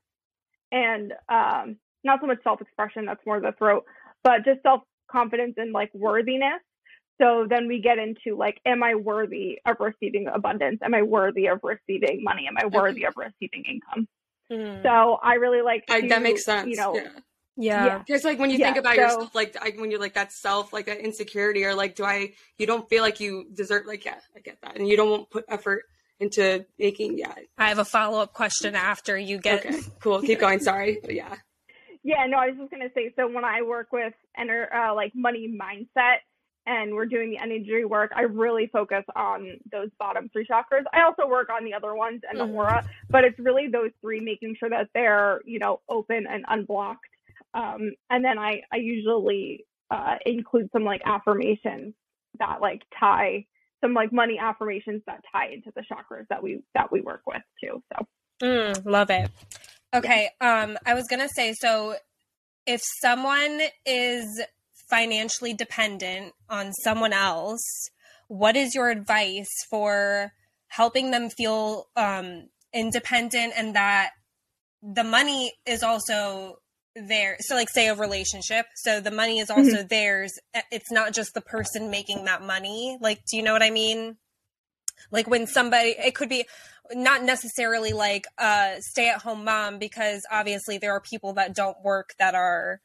[0.72, 3.86] and um, not so much self expression, that's more the throat,
[4.24, 6.62] but just self confidence and like worthiness.
[7.22, 10.80] So then we get into like, am I worthy of receiving abundance?
[10.82, 12.48] Am I worthy of receiving money?
[12.48, 14.08] Am I worthy of receiving income?
[14.52, 14.82] Mm.
[14.84, 16.70] So I really like to, I, that makes sense.
[16.70, 17.10] You know, yeah.
[17.62, 17.98] Yeah.
[17.98, 20.32] Because like when you yeah, think about so, yourself, like I, when you're like that
[20.32, 22.32] self, like that insecurity, or like, do I?
[22.58, 23.86] You don't feel like you deserve.
[23.86, 25.84] Like, yeah, I get that, and you don't put effort
[26.22, 27.18] into making.
[27.18, 27.34] Yeah.
[27.58, 29.66] I have a follow up question after you get.
[29.66, 29.78] Okay.
[30.00, 30.22] Cool.
[30.22, 30.62] Keep going.
[30.62, 31.36] Sorry, but yeah.
[32.04, 32.26] Yeah.
[32.28, 33.14] No, I was just gonna say.
[33.16, 36.18] So when I work with enter uh, like money mindset,
[36.66, 40.84] and we're doing the energy work, I really focus on those bottom three chakras.
[40.94, 42.56] I also work on the other ones and the mm-hmm.
[42.56, 47.06] aura, but it's really those three, making sure that they're you know open and unblocked
[47.54, 51.94] um, and then I, I usually uh, include some like affirmations
[52.40, 53.46] that like tie
[53.82, 57.42] some like money affirmations that tie into the chakras that we that we work with
[57.64, 57.82] too.
[57.94, 58.08] So
[58.44, 59.32] mm, love it.
[59.94, 60.30] Okay.
[60.42, 60.62] Yeah.
[60.64, 61.96] Um, I was gonna say so
[62.66, 64.42] if someone is
[64.90, 67.90] financially dependent on someone else,
[68.28, 70.34] what is your advice for
[70.68, 74.12] helping them feel um, independent and that
[74.82, 76.60] the money is also
[76.96, 79.88] there so like say a relationship so the money is also mm-hmm.
[79.88, 80.34] theirs
[80.72, 84.18] it's not just the person making that money like do you know what i mean
[85.12, 86.46] like when somebody it could be
[86.92, 91.78] not necessarily like a stay at home mom because obviously there are people that don't
[91.84, 92.82] work that are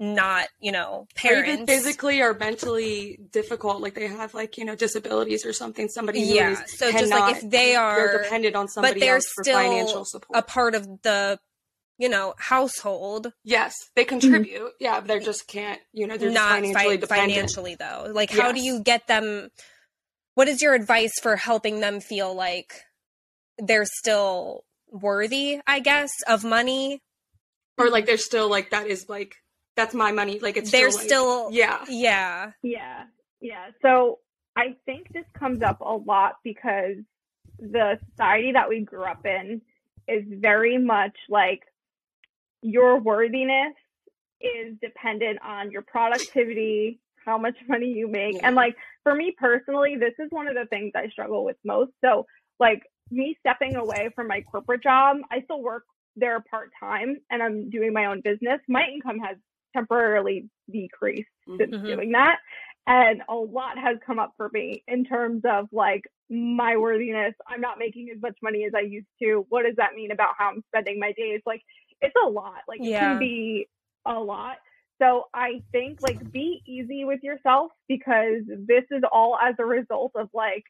[0.00, 5.44] not you know parents physically or mentally difficult like they have like you know disabilities
[5.44, 9.16] or something somebody yeah so just like if they are dependent on somebody but they're
[9.16, 11.38] else for still financial support a part of the
[11.98, 13.32] you know, household.
[13.44, 14.20] Yes, they mm-hmm.
[14.20, 14.54] contribute.
[14.54, 14.66] Mm-hmm.
[14.80, 18.10] Yeah, they just can't, you know, they're not financially, fi- financially though.
[18.14, 18.40] Like, yes.
[18.40, 19.50] how do you get them?
[20.34, 22.72] What is your advice for helping them feel like
[23.58, 25.60] they're still worthy?
[25.66, 27.00] I guess of money,
[27.76, 29.34] or like they're still like that is like
[29.76, 30.38] that's my money.
[30.38, 33.04] Like it's they're still, like, still yeah, yeah, yeah,
[33.40, 33.66] yeah.
[33.82, 34.18] So
[34.56, 36.96] I think this comes up a lot because
[37.58, 39.62] the society that we grew up in
[40.06, 41.62] is very much like
[42.62, 43.74] your worthiness
[44.40, 48.34] is dependent on your productivity, how much money you make.
[48.34, 48.48] Yeah.
[48.48, 51.92] And like for me personally, this is one of the things I struggle with most.
[52.04, 52.26] So
[52.58, 55.84] like me stepping away from my corporate job, I still work
[56.16, 58.60] there part time and I'm doing my own business.
[58.68, 59.36] My income has
[59.74, 61.86] temporarily decreased since mm-hmm.
[61.86, 62.38] doing that.
[62.86, 67.34] And a lot has come up for me in terms of like my worthiness.
[67.46, 69.44] I'm not making as much money as I used to.
[69.50, 71.42] What does that mean about how I'm spending my days?
[71.44, 71.62] Like
[72.00, 72.62] it's a lot.
[72.66, 72.96] Like yeah.
[72.96, 73.68] it can be
[74.06, 74.56] a lot.
[75.00, 80.12] So I think like be easy with yourself because this is all as a result
[80.16, 80.64] of like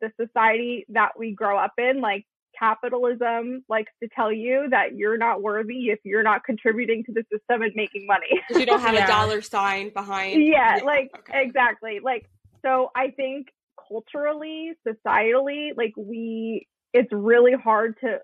[0.00, 2.00] the society that we grow up in.
[2.00, 2.24] Like
[2.58, 7.22] capitalism likes to tell you that you're not worthy if you're not contributing to the
[7.32, 8.42] system and making money.
[8.50, 9.04] you don't have yeah.
[9.04, 10.44] a dollar sign behind.
[10.44, 10.84] Yeah, yeah.
[10.84, 11.42] like okay.
[11.42, 12.00] exactly.
[12.02, 12.28] Like
[12.64, 13.48] so I think
[13.88, 18.18] culturally, societally, like we it's really hard to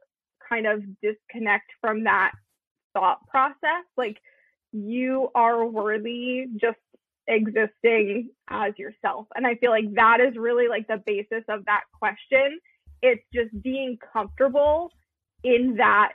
[0.49, 2.33] kind of disconnect from that
[2.95, 3.85] thought process.
[3.97, 4.19] Like
[4.73, 6.79] you are worthy just
[7.27, 9.27] existing as yourself.
[9.35, 12.59] And I feel like that is really like the basis of that question.
[13.03, 14.91] It's just being comfortable
[15.43, 16.13] in that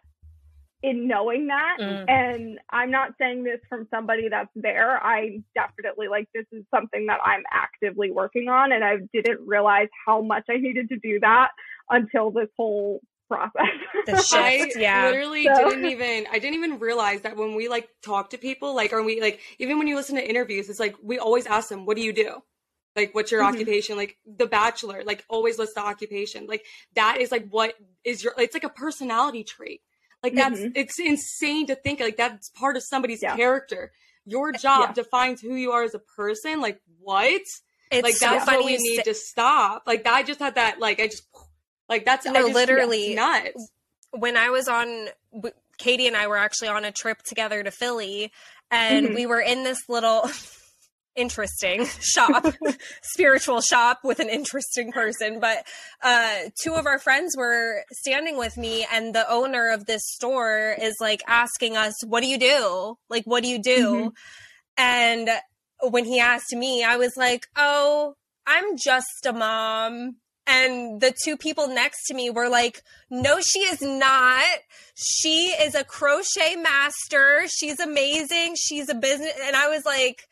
[0.82, 2.10] in knowing that mm.
[2.10, 7.06] and i'm not saying this from somebody that's there i definitely like this is something
[7.06, 11.20] that i'm actively working on and i didn't realize how much i needed to do
[11.20, 11.50] that
[11.90, 13.66] until this whole process.
[14.06, 15.06] The shift, I yeah.
[15.06, 15.70] literally so.
[15.70, 19.04] didn't even I didn't even realize that when we like talk to people, like or
[19.04, 21.96] we like even when you listen to interviews, it's like we always ask them, What
[21.96, 22.42] do you do?
[22.96, 23.54] Like what's your mm-hmm.
[23.54, 23.96] occupation?
[23.96, 26.48] Like the bachelor, like always list the occupation.
[26.48, 26.66] Like
[26.96, 29.82] that is like what is your it's like a personality trait.
[30.24, 30.72] Like that's mm-hmm.
[30.76, 33.36] it's insane to think like that's part of somebody's yeah.
[33.36, 33.92] character.
[34.26, 34.94] Your job yeah.
[34.94, 36.62] defines who you are as a person.
[36.62, 37.42] Like what?
[37.92, 39.84] It's like that's so what we need say- to stop.
[39.88, 41.24] Like I just had that like I just
[41.90, 43.72] like that's no, just, literally nuts.
[44.12, 45.08] When I was on,
[45.78, 48.32] Katie and I were actually on a trip together to Philly,
[48.72, 49.16] and mm-hmm.
[49.16, 50.30] we were in this little
[51.16, 52.54] interesting shop,
[53.02, 55.40] spiritual shop with an interesting person.
[55.40, 55.66] But
[56.02, 60.76] uh, two of our friends were standing with me, and the owner of this store
[60.80, 62.98] is like asking us, What do you do?
[63.10, 63.88] Like, what do you do?
[63.88, 64.08] Mm-hmm.
[64.78, 65.30] And
[65.82, 68.14] when he asked me, I was like, Oh,
[68.46, 70.18] I'm just a mom
[70.50, 74.46] and the two people next to me were like, no, she is not.
[74.96, 77.44] She is a crochet master.
[77.48, 78.56] She's amazing.
[78.60, 79.34] She's a business.
[79.44, 80.29] And I was like,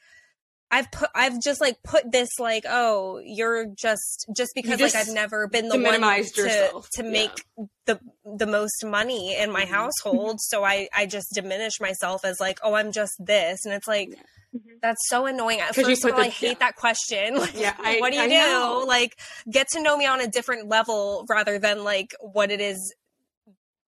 [0.70, 5.08] I've put I've just like put this like oh you're just just because just like
[5.08, 6.90] I've never been the one to yourself.
[6.96, 7.10] to Yeah.
[7.12, 7.46] make
[7.86, 9.70] the the most money in my Mhm.
[9.70, 13.88] household so I I just diminish myself as like oh I'm just this and it's
[13.88, 14.22] like Yeah.
[14.56, 14.80] Mhm.
[14.82, 15.60] that's so annoying.
[15.74, 16.54] First of all, the- I hate yeah.
[16.60, 17.36] that question.
[17.40, 18.34] Like, Yeah, I- what do you I do?
[18.36, 18.84] know.
[18.88, 19.18] Like,
[19.52, 22.94] get to know me on a different level rather than like what it is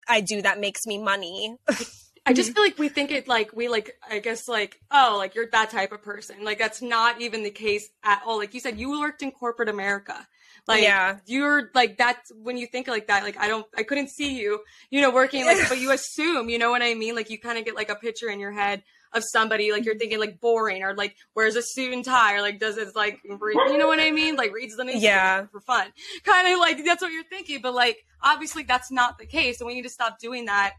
[0.08, 1.56] I do that makes me money.
[2.26, 2.54] I just mm-hmm.
[2.54, 5.70] feel like we think it like we like I guess like oh like you're that
[5.70, 6.42] type of person.
[6.42, 8.38] Like that's not even the case at all.
[8.38, 10.26] Like you said you worked in corporate America.
[10.66, 11.18] Like Yeah.
[11.26, 14.60] you're like that's when you think like that like I don't I couldn't see you
[14.90, 17.14] you know working like but you assume you know what I mean?
[17.14, 18.82] Like you kind of get like a picture in your head
[19.12, 20.00] of somebody like you're mm-hmm.
[20.00, 23.20] thinking like boring or like wears a suit and tie or like does it like
[23.28, 24.37] re- you know what I mean?
[24.37, 25.44] Like reads the news Yeah.
[25.52, 25.92] for fun.
[26.24, 29.66] Kind of like that's what you're thinking but like obviously that's not the case and
[29.66, 30.72] we need to stop doing that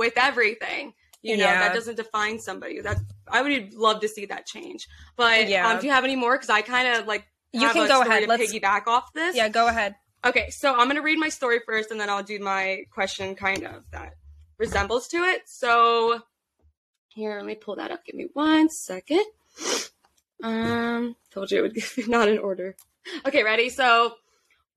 [0.00, 0.94] with everything.
[1.22, 1.60] You know, Yeah.
[1.68, 2.80] that doesn't define somebody.
[2.80, 2.96] That
[3.28, 4.88] I would love to see that change.
[5.16, 5.68] But Yeah.
[5.68, 6.34] um, do you have any more?
[6.36, 8.22] Because I kind of like You can go ahead.
[8.22, 9.36] To Let's- piggyback off this.
[9.36, 9.94] yeah, go ahead.
[10.24, 13.64] Okay, so I'm gonna read my story first, and then I'll do my question, kind
[13.64, 14.14] of that
[14.58, 15.42] resembles to it.
[15.48, 16.22] So
[17.08, 18.04] here, let me pull that up.
[18.04, 19.24] Give me one second.
[20.42, 22.76] Um, told you it would be not in order.
[23.26, 23.68] Okay, ready?
[23.68, 24.14] So,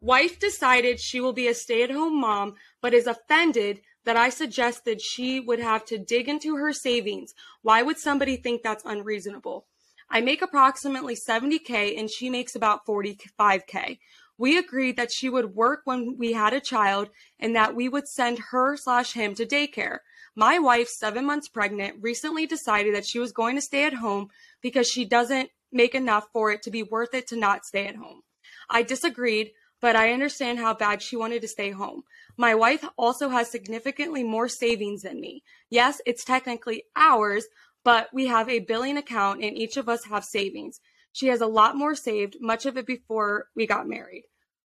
[0.01, 5.39] wife decided she will be a stay-at-home mom, but is offended that I suggested she
[5.39, 7.33] would have to dig into her savings.
[7.61, 9.65] Why would somebody think that's unreasonable?
[10.09, 13.99] I make approximately 70k and she makes about 45k.
[14.37, 18.07] We agreed that she would work when we had a child and that we would
[18.07, 19.99] send her slash him to daycare.
[20.35, 24.29] My wife, seven months pregnant, recently decided that she was going to stay at home
[24.61, 27.95] because she doesn't make enough for it to be worth it to not stay at
[27.95, 28.21] home.
[28.69, 32.03] I disagreed, but I understand how bad she wanted to stay home.
[32.37, 35.43] My wife also has significantly more savings than me.
[35.69, 37.45] Yes, it's technically ours,
[37.83, 40.79] but we have a billing account and each of us have savings.
[41.11, 44.23] She has a lot more saved, much of it before we got married.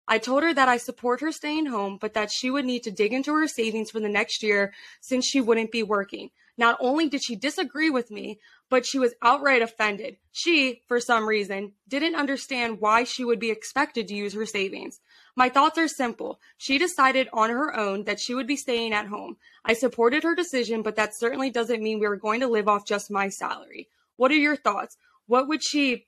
[0.07, 2.91] I told her that I support her staying home, but that she would need to
[2.91, 6.29] dig into her savings for the next year since she wouldn't be working.
[6.57, 10.17] Not only did she disagree with me, but she was outright offended.
[10.31, 14.99] She, for some reason, didn't understand why she would be expected to use her savings.
[15.37, 16.39] My thoughts are simple.
[16.57, 19.37] She decided on her own that she would be staying at home.
[19.63, 22.87] I supported her decision, but that certainly doesn't mean we are going to live off
[22.87, 23.87] just my salary.
[24.15, 24.97] What are your thoughts?
[25.27, 26.07] What would she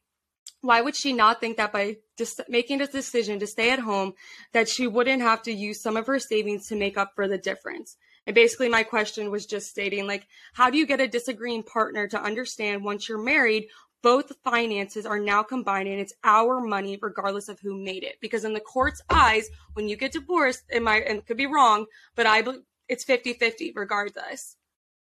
[0.62, 4.13] why would she not think that by just making this decision to stay at home
[4.52, 7.38] that she wouldn't have to use some of her savings to make up for the
[7.38, 11.63] difference and basically my question was just stating like how do you get a disagreeing
[11.63, 13.68] partner to understand once you're married
[14.02, 18.16] both finances are now combined and it's our money regardless of who made it.
[18.22, 21.86] Because in the court's eyes when you get divorced it might and could be wrong
[22.16, 24.56] but i bel- it's 50-50 regardless.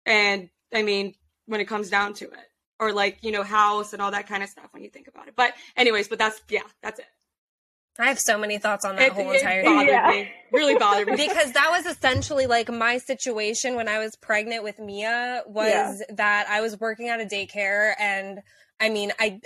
[0.06, 2.48] And i mean when it comes down to it.
[2.80, 5.28] Or like you know house and all that kind of stuff when you think about
[5.28, 5.36] it.
[5.36, 7.06] But anyways but that's yeah that's it.
[8.00, 10.24] I have so many thoughts on that it, whole it entire bothered Yeah.
[10.52, 11.16] really bothered me.
[11.18, 15.70] Because that was essentially like my situation when I was pregnant with Mia was
[16.10, 16.16] Yeah.
[16.16, 18.40] that I was working at a daycare and
[18.82, 19.40] I mean I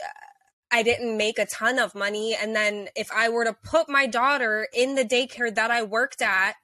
[0.71, 4.07] I didn't make a ton of money and then if I were to put my
[4.07, 6.55] daughter in the daycare that I worked at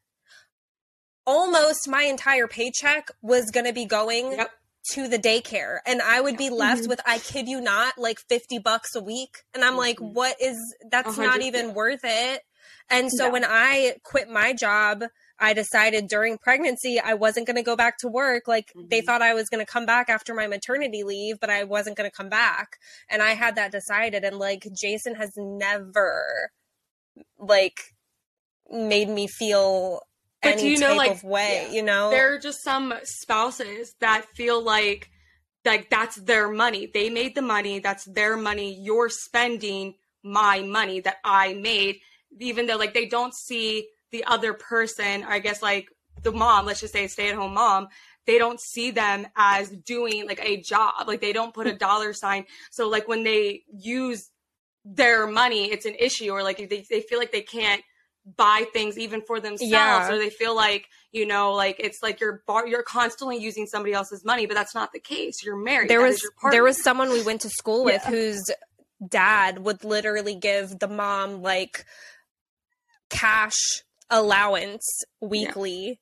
[1.26, 4.52] almost my entire paycheck was going to be going Yep.
[4.94, 6.88] to the daycare and I would be left Mhm.
[6.88, 10.14] with I kid you not like 50 bucks a week and I'm like Mhm.
[10.14, 10.58] what is
[10.90, 12.44] that's A not even worth it
[12.90, 13.32] and so No.
[13.34, 15.04] when I quit my job
[15.42, 18.48] I decided during pregnancy I wasn't going to go back to work.
[18.48, 19.06] Like they Mhm.
[19.06, 22.10] thought I was going to come back after my maternity leave but I wasn't going
[22.10, 22.78] to come back.
[23.10, 26.52] And I had that decided and like Jason has never
[27.40, 27.80] like
[28.70, 30.02] made me feel
[30.44, 32.12] But any do you know, type like, of way yeah, you know?
[32.12, 35.10] there are just some spouses that feel like
[35.66, 36.88] like that's their money.
[36.92, 38.78] They made the money that's their money.
[38.82, 41.96] You're spending my money that i made
[42.40, 45.90] even though like they don't see the other person i guess like
[46.24, 47.88] the mom let's just say a stay-at-home mom
[48.28, 51.08] they don't see them as doing like a job.
[51.08, 51.78] Like they don't put a hmm.
[51.78, 52.46] dollar sign.
[52.70, 54.30] So like when they use
[54.84, 57.84] their money it's an issue or like they, they feel like they can't
[58.36, 60.10] buy things even for themselves Yeah.
[60.12, 63.94] or they feel like you know like it's like you're bar- you're constantly using somebody
[63.94, 65.44] else's money but that's not the case.
[65.44, 65.90] You're married.
[65.90, 68.10] There That was there was someone we went to school with Yeah.
[68.10, 68.44] whose
[69.08, 71.86] dad would literally give the mom like
[73.10, 74.86] cash allowance
[75.22, 76.00] weekly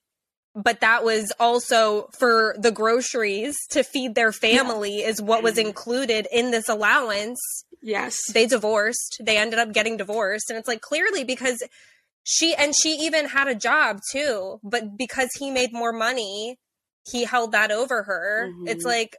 [0.55, 5.68] but that was also for the groceries to feed their family is what was Mhm.
[5.68, 7.39] included in this allowance.
[7.84, 8.18] Yes.
[8.34, 9.22] They divorced.
[9.24, 10.49] They ended up getting divorced.
[10.49, 11.64] And it's like clearly because
[12.24, 16.57] she and she even had a job too but because he made more money
[17.10, 18.49] he held that over her.
[18.51, 18.68] Mhm.
[18.70, 19.16] it's like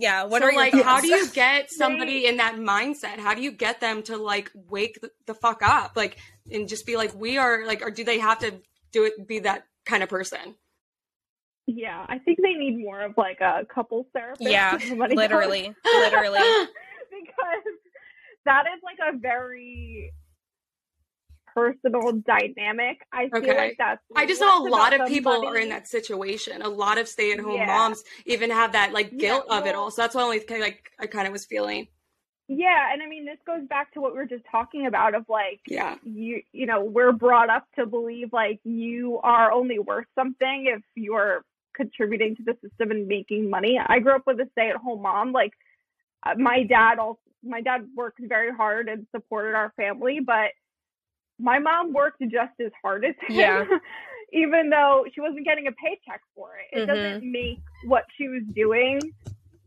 [0.00, 0.24] yeah.
[0.24, 0.72] What so, are like?
[0.72, 0.84] thoughts?
[0.84, 3.18] How do you get somebody in that mindset?
[3.18, 6.18] How do you get them to like wake the, the fuck up, like,
[6.50, 8.60] and just be like, we are like, or do they have to
[8.92, 9.26] do it?
[9.26, 10.56] Be that kind of person?
[11.66, 14.42] Yeah, I think they need more of like a couple therapist.
[14.50, 16.38] Yeah, if somebody goes- literally, literally.
[17.10, 17.64] because
[18.44, 20.12] that is like a very
[21.54, 22.98] personal dynamic.
[23.12, 23.56] I feel Okay.
[23.56, 24.00] like that's.
[24.16, 26.62] I just know a lot of people are in that situation.
[26.62, 27.66] A lot of stay-at-home Yeah.
[27.66, 29.90] moms even have that like guilt Yeah, of it all.
[29.90, 31.88] So that's what I only kind of, like I kind of was feeling.
[32.48, 35.24] Yeah, and I mean this goes back to what we were just talking about of
[35.28, 35.96] like Yeah.
[36.02, 40.82] you you know we're brought up to believe like you are only worth something if
[40.96, 41.44] you're
[41.74, 43.78] contributing to the system and making money.
[43.84, 45.30] I grew up with a stay-at-home mom.
[45.32, 45.52] Like
[46.26, 50.50] uh, my dad also my dad worked very hard and supported our family, but
[51.40, 53.36] my mom worked just as hard as him.
[53.36, 53.64] Yeah.
[54.32, 56.76] Even though she wasn't getting a paycheck for it.
[56.76, 56.86] It Mhm.
[56.86, 59.12] doesn't make what she was doing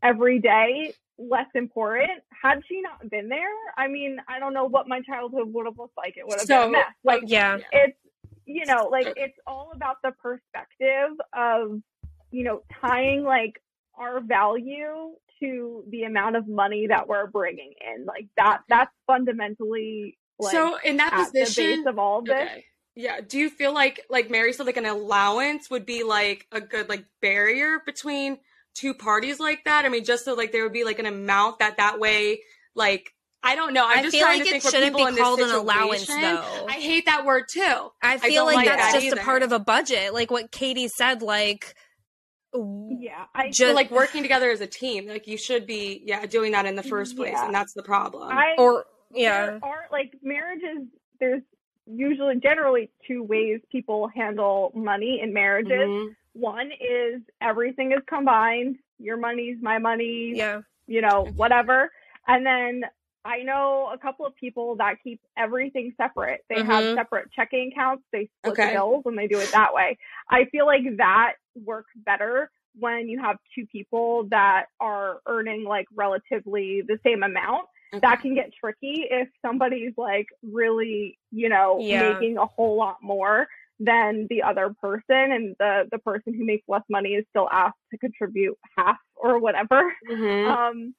[0.02, 2.24] every day less important.
[2.42, 5.78] Had she not been there, I mean, I don't know what my childhood would have
[5.78, 6.16] looked like.
[6.18, 6.94] It would have been So, a mess.
[7.04, 7.58] Like Yeah.
[7.72, 7.98] it's
[8.46, 11.82] you know like it's all about the perspective of
[12.32, 13.62] you know tying like
[13.96, 20.18] our value to the amount of money that we're bringing in like that that's fundamentally
[20.40, 22.66] like so in that position, of all of this okay.
[22.96, 23.22] Yeah.
[23.28, 26.90] Do you feel like like Mary said like an allowance would be like a good
[26.90, 28.38] like barrier between
[28.76, 29.86] two parties like that?
[29.86, 32.42] I mean, just so like there would be like an amount that that way
[32.76, 33.12] like
[33.46, 33.86] I don't know.
[33.86, 36.08] I'm I just feel trying like to it think for shouldn't be called an allowance,
[36.08, 36.66] though.
[36.70, 37.90] I hate that word too.
[38.02, 40.14] I feel don't like, like that's that just a part of a budget.
[40.14, 41.76] Like what Katie said, like
[42.56, 46.26] yeah i Just- So like working together as a team, like you should be, yeah,
[46.26, 47.46] doing that in the first place, Yeah.
[47.48, 48.30] and that's the problem.
[48.32, 49.46] i or yeah.
[49.46, 50.88] there are like marriages
[51.20, 51.42] there's
[51.86, 56.16] usually generally two ways people handle money in marriages Mhm.
[56.34, 60.62] one is everything is combined your money's my money Yeah.
[60.88, 61.92] you know, whatever.
[62.28, 62.84] And then
[63.26, 66.44] I know a couple of people that keep everything separate.
[66.50, 66.96] They have Mhm.
[66.96, 68.74] separate checking accounts, they split Okay.
[68.74, 69.98] bills, and they do it that way.
[70.30, 75.88] I feel like that works better when you have two people that are earning like
[75.96, 77.66] relatively the same amount.
[77.94, 78.00] Okay.
[78.02, 82.14] That can get tricky if somebody's like really, you know, Yeah.
[82.14, 83.48] making a whole lot more
[83.80, 87.78] than the other person and the the person who makes less money is still asked
[87.92, 89.94] to contribute half or whatever.
[90.10, 90.48] Mhm.
[90.48, 90.96] Um,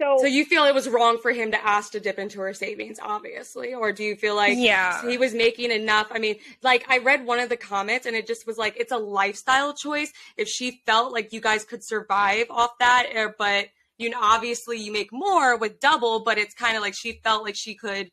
[0.00, 2.52] so, So you feel it was wrong for him to ask to dip into her
[2.52, 5.08] savings, obviously, or do you feel like Yeah.
[5.08, 6.08] he was making enough?
[6.10, 8.90] I mean, like I read one of the comments and it just was like it's
[8.92, 10.12] a lifestyle choice.
[10.36, 13.68] If she felt like you guys could survive off that, er, but
[13.98, 17.44] you know, obviously you make more with double, but it's kind of like she felt
[17.44, 18.10] like she could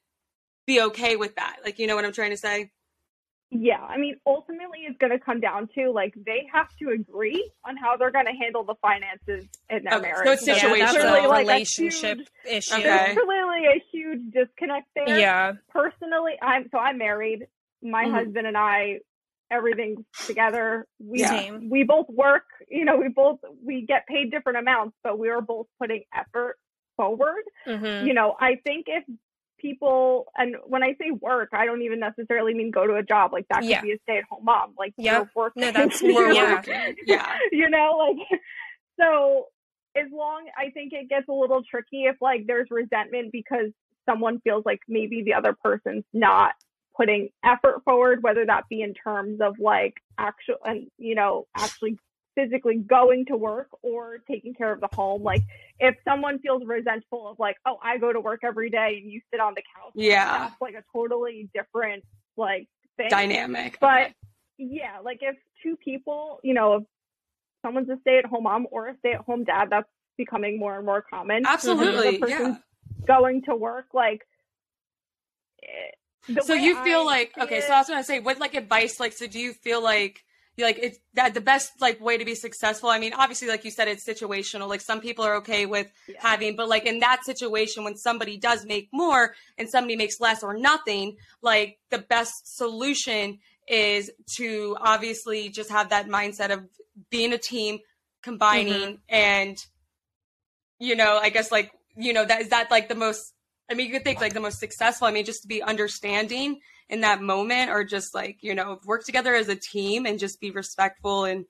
[0.67, 1.57] be okay with that.
[1.63, 2.71] Like, you know what I'm trying to say?
[3.53, 7.51] yeah, I mean, ultimately, it's going to come down to like they have to agree
[7.65, 10.39] on how they're going to handle the finances in their Okay, so marriage.
[10.39, 10.79] it's situational.
[10.79, 12.73] that's Clearly, a like, relationship huge- issue.
[12.75, 12.83] Okay.
[12.83, 15.19] There's clearly a huge disconnect there.
[15.19, 15.53] Yeah.
[15.67, 17.45] Personally, I'm so I'm married.
[17.83, 18.13] My Mhm.
[18.13, 18.99] husband and I,
[19.51, 20.87] everything's together.
[20.99, 21.57] We Yeah.
[21.61, 22.45] We both work.
[22.69, 26.57] You know, we both we get paid different amounts, but we are both putting effort
[26.97, 27.43] forward.
[27.65, 29.03] hmm you know, I think if
[29.59, 33.31] people, and when I say work, I don't even necessarily mean go to a job.
[33.31, 33.81] Like that could Yeah.
[33.81, 34.73] be a stay at home mom.
[34.77, 35.13] Like, Yep.
[35.13, 35.61] you're working.
[35.61, 36.61] No, that's- We're Yeah.
[37.05, 37.37] Yeah.
[37.51, 38.39] you know, like,
[38.99, 39.47] so
[39.95, 43.71] as long, I think it gets a little tricky if like there's resentment because
[44.09, 46.53] someone feels like maybe the other person's not
[46.95, 51.97] putting effort forward, whether that be in terms of like actual and you know actually
[52.35, 55.21] physically going to work or taking care of the home.
[55.21, 55.41] Like
[55.79, 59.19] if someone feels resentful of like, oh, I go to work every day and you
[59.31, 60.37] sit on the couch, Yeah.
[60.47, 62.03] that's like a totally different
[62.37, 62.67] like
[62.97, 63.09] thing.
[63.09, 63.77] Dynamic.
[63.81, 64.13] But Okay.
[64.59, 66.83] yeah, like if two people, you know, if
[67.65, 70.77] someone's a stay at home mom or a stay at home dad, that's becoming more
[70.77, 71.45] and more common.
[71.45, 72.21] Absolutely.
[72.29, 72.55] Yeah.
[73.05, 74.21] going to work, like.
[75.63, 75.91] Eh,
[76.27, 78.53] the so you feel I like okay it- so i was gonna say what like
[78.53, 80.23] advice like so do you feel like
[80.57, 83.63] you like it's that the best like way to be successful i mean obviously like
[83.65, 86.15] you said it's situational like some people are okay with Yeah.
[86.19, 90.43] having but like in that situation when somebody does make more and somebody makes less
[90.43, 96.67] or nothing like the best solution is to obviously just have that mindset of
[97.09, 97.79] being a team
[98.21, 99.15] combining mm-hmm.
[99.15, 99.57] and
[100.79, 103.33] you know i guess like you know that is that like the most
[103.71, 105.07] I mean, you could think like the most successful.
[105.07, 106.59] I mean, just to be understanding
[106.89, 110.41] in that moment, or just like you know, work together as a team and just
[110.41, 111.45] be respectful and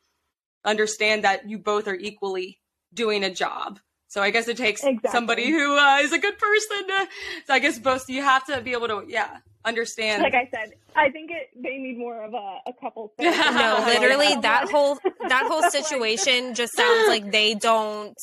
[0.64, 2.60] understand that you both are equally
[2.94, 3.80] doing a job.
[4.08, 5.10] So I guess it takes Exactly.
[5.12, 6.88] somebody who uh, is a good person.
[6.88, 7.08] To,
[7.48, 10.22] so I guess both you have to be able to, yeah, understand.
[10.22, 13.14] Like I said, I think it they need more of a, a couple.
[13.18, 13.32] thing.
[13.32, 18.16] No, literally that whole that whole situation just sounds like they don't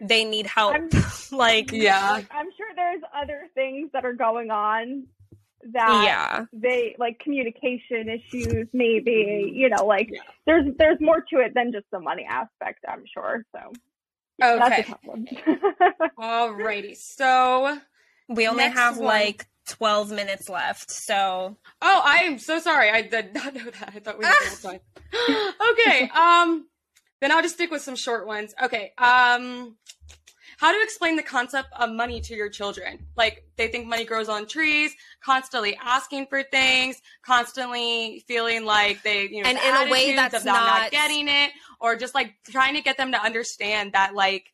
[0.00, 0.74] they need help.
[0.74, 0.90] I'm-
[1.32, 2.20] like Yeah.
[2.30, 5.06] I'm sure there's other things that are going on
[5.72, 6.44] that yeah.
[6.52, 10.20] they like communication issues maybe you know like Yeah.
[10.46, 13.72] there's there's more to it than just the money aspect i'm sure so
[14.38, 14.82] that's a Okay.
[14.82, 15.26] tough one
[16.18, 16.96] Alrighty.
[16.96, 17.78] So,
[18.28, 19.06] We only Next have one.
[19.06, 20.90] like 12 minutes left.
[20.90, 22.90] So, oh, I am so sorry.
[22.90, 23.92] I did not know that.
[23.94, 25.52] I thought we had the whole time.
[25.72, 26.10] okay.
[26.10, 26.66] Um,
[27.20, 28.54] then I'll just stick with some short ones.
[28.62, 28.92] Okay.
[28.98, 29.76] Um,
[30.58, 33.06] how to explain the concept of money to your children?
[33.16, 39.28] Like they think money grows on trees, constantly asking for things, constantly feeling like they,
[39.28, 41.50] you know, And in a way attitudes that's not not- getting it,
[41.80, 44.52] or just like trying to get them to understand that like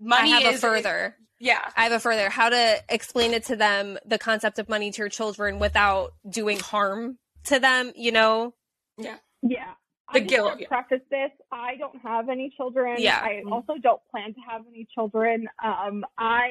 [0.00, 1.16] money I have is a further.
[1.38, 1.70] yeah.
[1.76, 4.98] I have a further how to explain it to them the concept of money to
[4.98, 8.54] your children without doing harm to them, you know?
[8.98, 9.16] Yeah.
[9.42, 9.74] Yeah
[10.18, 10.68] The I guilt, yeah.
[10.68, 13.20] preface this i don't have any children Yeah.
[13.22, 16.48] i also don't plan to have any children um i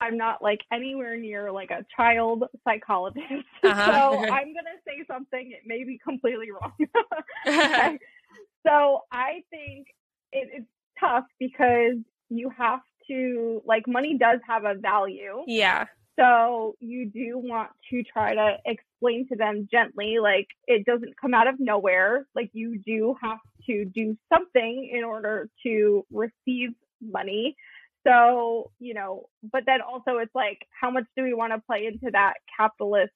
[0.00, 3.24] i'm not like anywhere near like a child psychologist
[3.64, 3.86] Uh-huh.
[3.92, 6.72] so i'm gonna say something it may be completely wrong
[7.46, 7.98] Okay.
[8.66, 9.86] So I think
[10.32, 10.66] it, it's
[11.00, 11.96] tough because
[12.28, 15.42] you have to like money does have a value.
[15.46, 15.86] Yeah.
[16.18, 21.32] So you do want to try to explain to them gently, like it doesn't come
[21.32, 22.26] out of nowhere.
[22.34, 27.56] Like you do have to do something in order to receive money.
[28.04, 31.86] So, you know, but then also it's like, how much do we want to play
[31.86, 33.12] into that capitalist?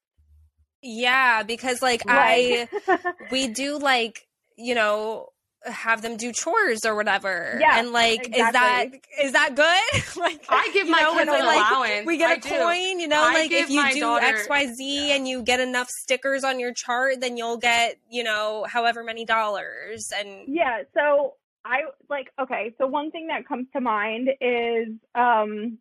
[0.82, 2.68] Yeah, because like I
[3.30, 4.26] we do like,
[4.57, 5.30] you know,
[5.65, 7.57] have them do chores or whatever.
[7.61, 9.25] Yeah, and like is that exactly.
[9.25, 10.17] is that good?
[10.21, 12.07] like I give my know, kids an we, like, allowance.
[12.07, 12.49] we get I a do.
[12.49, 16.45] coin, you know, I like if you do daughter- XYZ and you get enough stickers
[16.45, 21.35] on your chart, then you'll get, you know, however many dollars and Yeah, so
[21.65, 25.79] I like okay, so one thing that comes to mind is um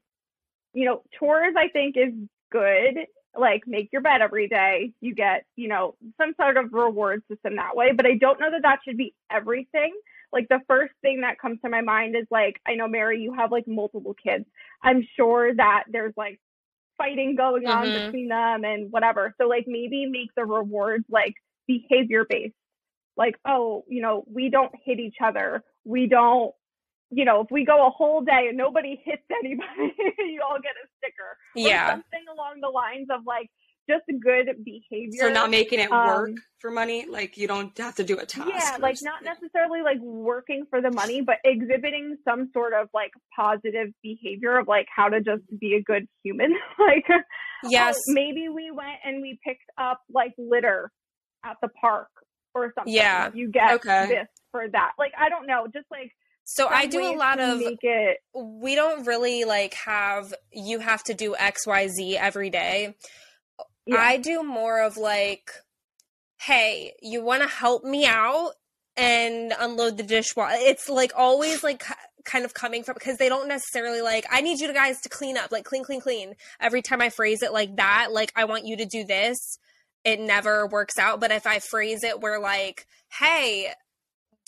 [0.74, 2.14] you know, chores I think is
[2.52, 3.06] good.
[3.38, 4.92] Like make your bed every day.
[5.02, 8.52] You get, you know, some sort of reward system that way, but I don't know
[8.52, 9.94] that that should be everything.
[10.34, 13.34] Like the first thing that comes to my mind is like I know Mary you
[13.34, 14.46] have like multiple kids.
[14.84, 16.40] I'm sure that there's like
[16.98, 17.94] fighting going on Mhm.
[17.94, 19.34] between them and whatever.
[19.40, 21.36] So like maybe make the rewards like
[21.68, 22.54] behavior based
[23.18, 25.64] like, oh, you know, we don't hit each other.
[25.86, 26.54] We don't,
[27.12, 30.72] you know, if we go a whole day and nobody hits anybody, you all get
[30.84, 31.38] a sticker.
[31.56, 31.90] Or yeah.
[31.92, 33.50] something along the lines of like
[33.90, 35.20] just good behavior.
[35.20, 38.26] So not making it work Um, for money, like you don't have to do a
[38.26, 38.48] task.
[38.48, 42.88] yeah, or like not necessarily like working for the money, but exhibiting some sort of
[42.94, 46.52] like positive behavior of like how to just be a good human.
[46.80, 47.06] like,
[47.64, 47.98] Yes.
[48.10, 50.92] oh, maybe we went and we picked up like litter
[51.44, 52.08] at the park
[52.56, 52.94] or something.
[52.94, 53.30] Yeah.
[53.34, 54.08] You get Okay.
[54.08, 54.92] this for that.
[54.98, 56.12] Like, I don't know, just like
[56.44, 61.14] So I do a lot of it we don't really like have you have to
[61.14, 62.96] do xyz every day.
[63.86, 63.98] Yeah.
[63.98, 65.52] i do more of like
[66.40, 68.52] hey you want to help me out
[68.96, 71.84] and unload the dishwasher it's like always like
[72.24, 75.38] kind of coming from because they don't necessarily like i need you guys to clean
[75.38, 76.36] up like clean clean clean.
[76.60, 79.58] Every time i phrase it like that like i want you to do this
[80.04, 81.20] it never works out.
[81.20, 82.86] But if i phrase it where like
[83.20, 83.72] hey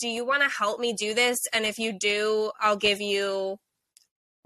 [0.00, 3.56] do you want to help me do this and if you do i'll give you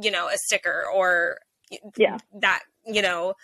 [0.01, 1.39] you know a sticker or
[1.97, 2.19] Yeah.
[2.41, 3.35] that you know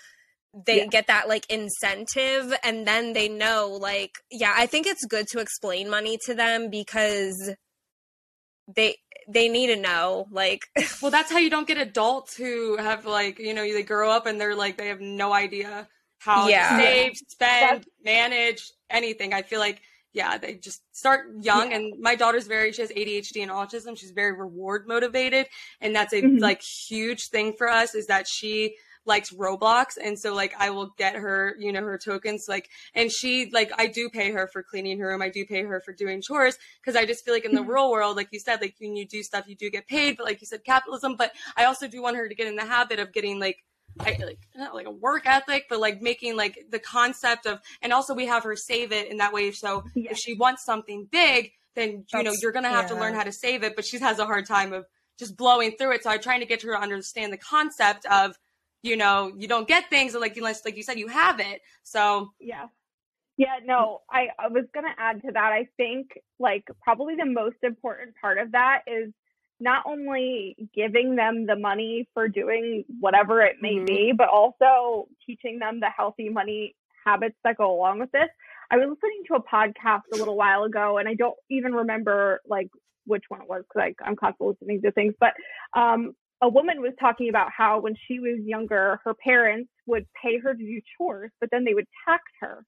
[0.67, 0.87] they Yeah.
[0.87, 5.41] get that like incentive and then they know like yeah i think it's good to
[5.41, 7.55] explain money to them because
[8.75, 8.97] they
[9.29, 10.67] they need to know like
[11.03, 14.27] Well, that's how you don't get adults who have like you know they grow up
[14.27, 15.89] and they're like they have no idea
[16.19, 16.77] how Yeah.
[16.79, 19.35] to save, spend, That's- manage anything.
[19.35, 19.83] I feel like
[20.15, 21.71] yeah, they just start young.
[21.71, 21.77] Yeah.
[21.77, 23.99] And my daughter's very she has ADHD and autism.
[23.99, 25.47] She's very reward motivated,
[25.81, 26.41] and that's a Mhm.
[26.41, 30.95] like huge thing for us is that she likes Roblox and so like I will
[30.97, 34.63] get her, you know, her tokens like and she like I do pay her for
[34.63, 35.21] cleaning her room.
[35.21, 37.69] I do pay her for doing chores because I just feel like in the Mhm.
[37.69, 40.25] real world, like you said, like when you do stuff you do get paid, but
[40.25, 41.17] like you said, capitalism.
[41.17, 43.63] But I also do want her to get in the habit of getting like
[44.01, 47.93] I like not like a work ethic, but like making like the concept of and
[47.93, 49.51] also we have her save it in that way.
[49.53, 50.13] So Yeah.
[50.13, 53.33] if she wants something big, then you know you're gonna have to learn how to
[53.33, 53.77] save it.
[53.77, 54.87] But she has a hard time of
[55.19, 56.03] just blowing through it.
[56.03, 58.37] So I'm trying to get her to understand the concept of
[58.83, 61.63] you know, you don't get things like unless, like you said, you have it.
[61.83, 62.67] So Yeah.
[63.37, 65.53] Yeah, no, I, I was going to add to that.
[65.53, 69.13] I think, like, probably the most important part of that is
[69.65, 73.87] not only giving them the money for doing whatever it may Mhm.
[73.87, 78.29] be, but also teaching them the healthy money habits that go along with this.
[78.71, 82.43] I was listening to a podcast a little while ago, and I don't even remember,
[82.47, 82.69] like,
[83.07, 85.35] which one it was because I'm constantly listening to things, but
[85.75, 90.39] um, a woman was talking about how when she was younger, her parents would pay
[90.39, 92.67] her to do chores, but then they would tax her.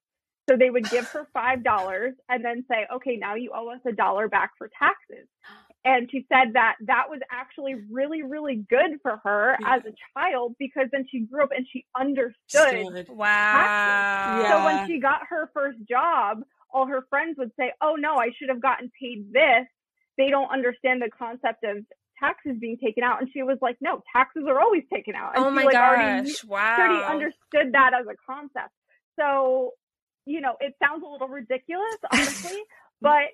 [0.49, 3.81] So they would give her five dollars and then say, "Okay, now you owe us
[3.85, 5.27] a dollar back for taxes."
[5.87, 9.77] And she said that that was actually really, really good for her Yeah.
[9.77, 12.35] as a child because then she grew up and she understood.
[12.49, 13.09] Stood.
[13.09, 14.35] Wow.
[14.37, 14.49] Yeah.
[14.51, 16.43] So when she got her first job,
[16.75, 19.67] all her friends would say, "Oh no, I should have gotten paid this."
[20.19, 21.85] They don't understand the concept of
[22.19, 25.45] taxes being taken out, and she was like, "No, taxes are always taken out." And
[25.45, 26.41] Oh she, my like, already gosh.
[26.41, 28.75] she already understood that as a concept.
[29.15, 29.73] So,
[30.25, 32.61] you know, it sounds a little ridiculous, honestly,
[33.01, 33.29] but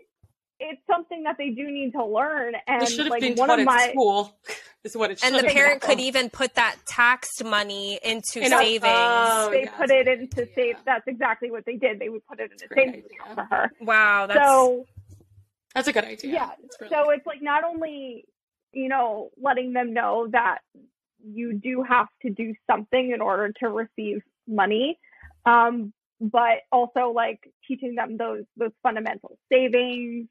[0.60, 2.54] it's something that they do need to learn.
[2.66, 4.36] And It should have like been one taught of in my school.
[4.84, 5.54] Is what it should and have the been.
[5.56, 8.82] parent could even put that taxed money into In a- savings.
[8.84, 9.72] oh, they yes.
[9.76, 10.54] put it into Yeah.
[10.56, 10.76] save.
[10.84, 12.00] That's exactly what they did.
[12.00, 13.18] They would put it in a savings idea.
[13.22, 13.70] account for her.
[13.80, 14.26] wow.
[14.26, 14.84] That's so
[15.74, 16.32] That's a good idea.
[16.32, 16.50] yeah.
[16.64, 18.24] It's really So it's like not only
[18.72, 20.58] you know letting them know that
[21.24, 24.98] you do have to do something in order to receive money,
[25.46, 27.38] um, but also like
[27.68, 30.28] teaching them those those fundamental savings.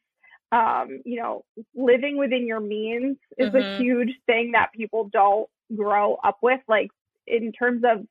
[0.51, 1.45] Um, you know,
[1.75, 3.77] living within your means is a Mhm.
[3.77, 6.59] huge thing that people don't grow up with.
[6.67, 6.91] Like
[7.25, 8.05] in terms of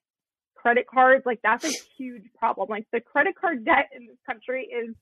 [0.54, 1.68] credit cards, like that's a
[1.98, 2.68] huge problem.
[2.70, 4.94] Like the credit card debt in this country is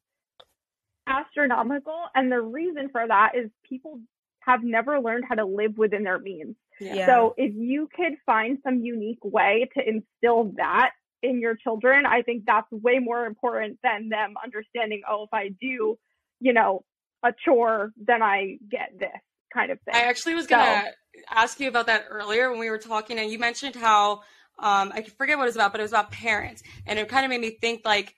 [1.07, 2.07] astronomical.
[2.15, 4.01] And the reason for that is people
[4.41, 6.57] have never learned how to live within their means.
[6.81, 7.07] Yeah.
[7.07, 12.23] So if you could find some unique way to instill that in your children, I
[12.23, 15.99] think that's way more important than them understanding, oh, if I do,
[16.41, 16.85] you know,
[17.23, 19.09] a chore, then I get this
[19.53, 19.95] kind of thing.
[19.95, 20.93] I actually was So- gonna
[21.31, 24.23] ask you about that earlier when we were talking, and you mentioned how
[24.61, 27.25] um, I forget what it was about, but it was about parents, and it kind
[27.25, 28.13] of made me think like,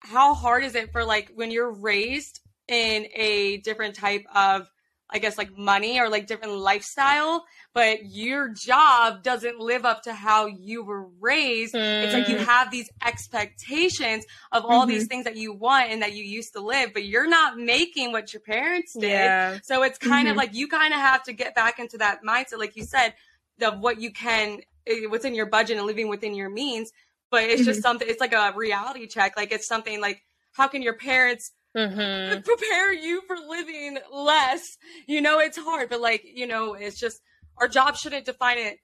[0.00, 4.68] how hard is it for like when you're raised in a different type of,
[5.12, 7.44] I guess like money or like different lifestyle,
[7.74, 11.74] but your job doesn't live up to how you were raised.
[11.74, 12.46] It's like you Mhm.
[12.46, 14.88] have these expectations of all Mhm.
[14.88, 18.12] these things that you want and that you used to live, but you're not making
[18.12, 19.08] what your parents did.
[19.08, 19.58] Yeah.
[19.62, 20.36] So it's kind of Mhm.
[20.36, 23.14] like you kind of have to get back into that mindset, like you said,
[23.60, 26.90] of what you can, eh, what's in your budget and living within your means.
[27.30, 29.36] But it's just something, it's like a reality check.
[29.36, 32.40] Like it's something like, how can your parents Mm-hmm.
[32.44, 34.76] prepare you for living less?
[35.06, 37.20] You know, it's hard, but like, you know, it's just,
[37.58, 38.78] our job shouldn't define it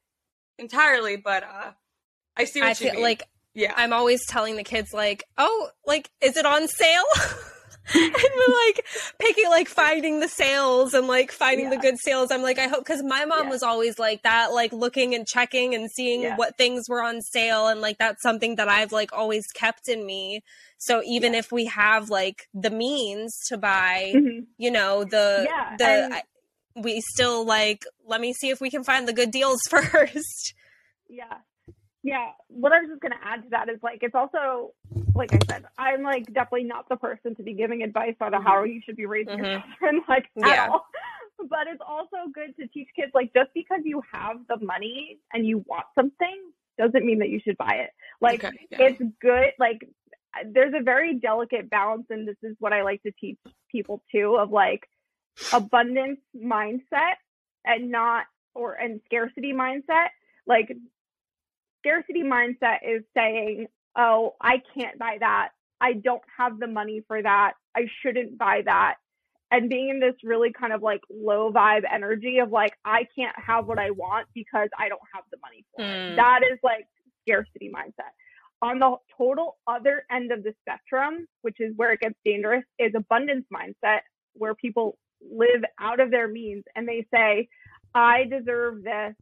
[0.58, 1.70] entirely, but uh
[2.36, 3.02] I see what I you feel mean.
[3.02, 3.22] like
[3.54, 3.72] yeah.
[3.76, 7.02] I'm always telling the kids like, "Oh, like is it on sale?"
[7.94, 8.84] and we're like
[9.18, 12.30] picking like finding the sales and like finding the good sales.
[12.30, 13.50] I'm like, I hope cuz my mom Yeah.
[13.50, 16.36] was always like that, like looking and checking and seeing Yeah.
[16.36, 20.04] what things were on sale and like that's something that I've like always kept in
[20.06, 20.42] me.
[20.78, 24.46] So even if we have like the means to buy, Mhm.
[24.58, 26.22] you know, the Yeah, the and- I,
[26.76, 30.54] we still like let me see if we can find the good deals first.
[31.08, 31.38] Yeah.
[32.08, 32.30] Yeah.
[32.48, 34.72] What I was just going to add to that is like, it's also,
[35.14, 38.64] like I said, I'm like definitely not the person to be giving advice on how
[38.64, 39.64] you should be raising your Mhm.
[39.78, 40.68] children, like at Yeah.
[40.70, 40.86] all.
[41.48, 45.46] But it's also good to teach kids, like, just because you have the money and
[45.46, 47.90] you want something doesn't mean that you should buy it.
[48.20, 48.78] Like, Okay, yeah.
[48.82, 49.52] it's good.
[49.58, 49.88] Like,
[50.46, 53.38] there's a very delicate balance, and this is what I like to teach
[53.70, 54.88] people too of like
[55.52, 57.14] abundance mindset
[57.64, 60.08] and not, or, and scarcity mindset.
[60.46, 60.76] Like,
[61.78, 63.66] scarcity mindset is saying,
[63.96, 65.50] oh, I can't buy that.
[65.80, 67.54] I don't have the money for that.
[67.76, 68.96] I shouldn't buy that.
[69.50, 73.34] And being in this really kind of like low vibe energy of like, I can't
[73.38, 76.10] have what I want because I don't have the money for Mm.
[76.12, 76.16] it.
[76.16, 76.86] That is like
[77.22, 78.12] scarcity mindset.
[78.60, 82.92] On the total other end of the spectrum, which is where it gets dangerous, is
[82.94, 84.00] abundance mindset,
[84.34, 87.48] where people live out of their means and they say,
[87.94, 89.14] I deserve this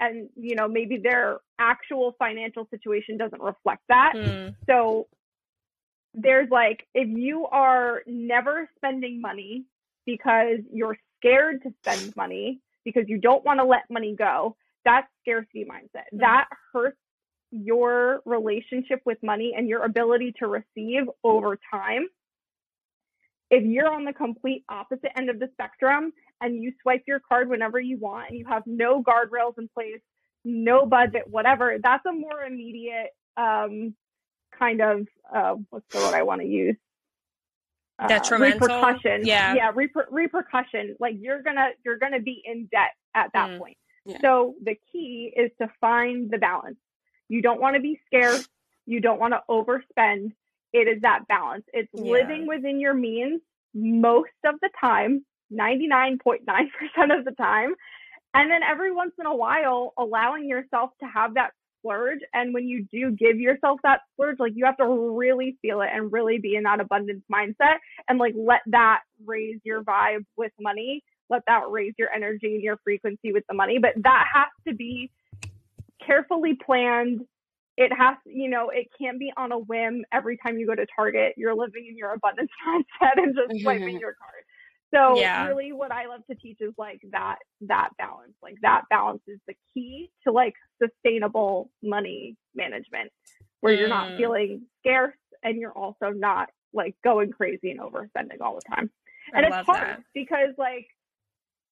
[0.00, 4.48] and you know maybe their actual financial situation doesn't reflect that Hmm.
[4.68, 5.08] so
[6.14, 9.64] there's like if you are never spending money
[10.06, 15.08] because you're scared to spend money because you don't want to let money go that's
[15.20, 16.20] scarcity mindset Mhm.
[16.20, 16.98] that hurts
[17.50, 22.06] your relationship with money and your ability to receive over time
[23.50, 27.48] if you're on the complete opposite end of the spectrum and you swipe your card
[27.48, 30.00] whenever you want and you have no guardrails in place,
[30.44, 33.94] no budget, whatever, that's a more immediate um,
[34.58, 36.76] kind of uh, what's the word I want to use?
[37.98, 38.60] Uh, Detrimental?
[38.68, 39.26] repercussion.
[39.26, 39.54] Yeah.
[39.54, 40.96] yeah, reper- repercussion.
[41.00, 43.58] Like you're gonna you're gonna be in debt at that Mm.
[43.58, 43.76] point.
[44.06, 44.18] Yeah.
[44.20, 46.78] So the key is to find the balance.
[47.28, 48.48] You don't want to be scarce.
[48.86, 50.32] You don't want to overspend.
[50.72, 51.64] It is that balance.
[51.72, 52.12] It's Yeah.
[52.12, 53.40] living within your means
[53.74, 57.74] most of the time, 99.9% of the time,
[58.34, 62.20] And then every once in a while, allowing yourself to have that splurge.
[62.34, 65.88] And when you do give yourself that splurge, like you have to really feel it
[65.92, 67.78] and really be in that abundance mindset
[68.08, 71.02] and like let that raise your vibe with money.
[71.30, 73.78] Let that raise your energy and your frequency with the money.
[73.80, 75.10] But that has to be
[76.04, 77.22] carefully planned.
[77.76, 80.86] It has, you know, it can't be on a whim every time you go to
[80.96, 81.34] Target.
[81.36, 83.98] You're living in your abundance mindset and just swiping mm-hmm.
[83.98, 84.44] your card.
[84.94, 85.46] So yeah.
[85.46, 88.34] really what I love to teach is like that that balance.
[88.42, 93.10] Like that balance is the key to like sustainable money management
[93.60, 93.80] where mm.
[93.80, 94.16] you're not mm.
[94.16, 98.90] feeling scarce and you're also not like going crazy and overspending all the time.
[99.32, 100.02] And I it's hard that.
[100.14, 100.86] because like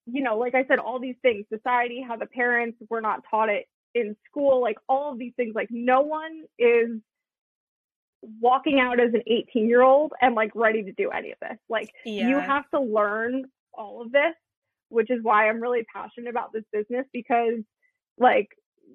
[0.06, 3.48] you know, like I said, all these things, society, how the parents were not taught
[3.48, 7.00] it in school, like all of these things, like no one is
[8.22, 11.58] walking out as an 18 year old and like ready to do any of this.
[11.68, 12.28] Like yeah.
[12.28, 14.34] you have to learn all of this,
[14.88, 17.60] which is why I'm really passionate about this business because
[18.18, 18.48] like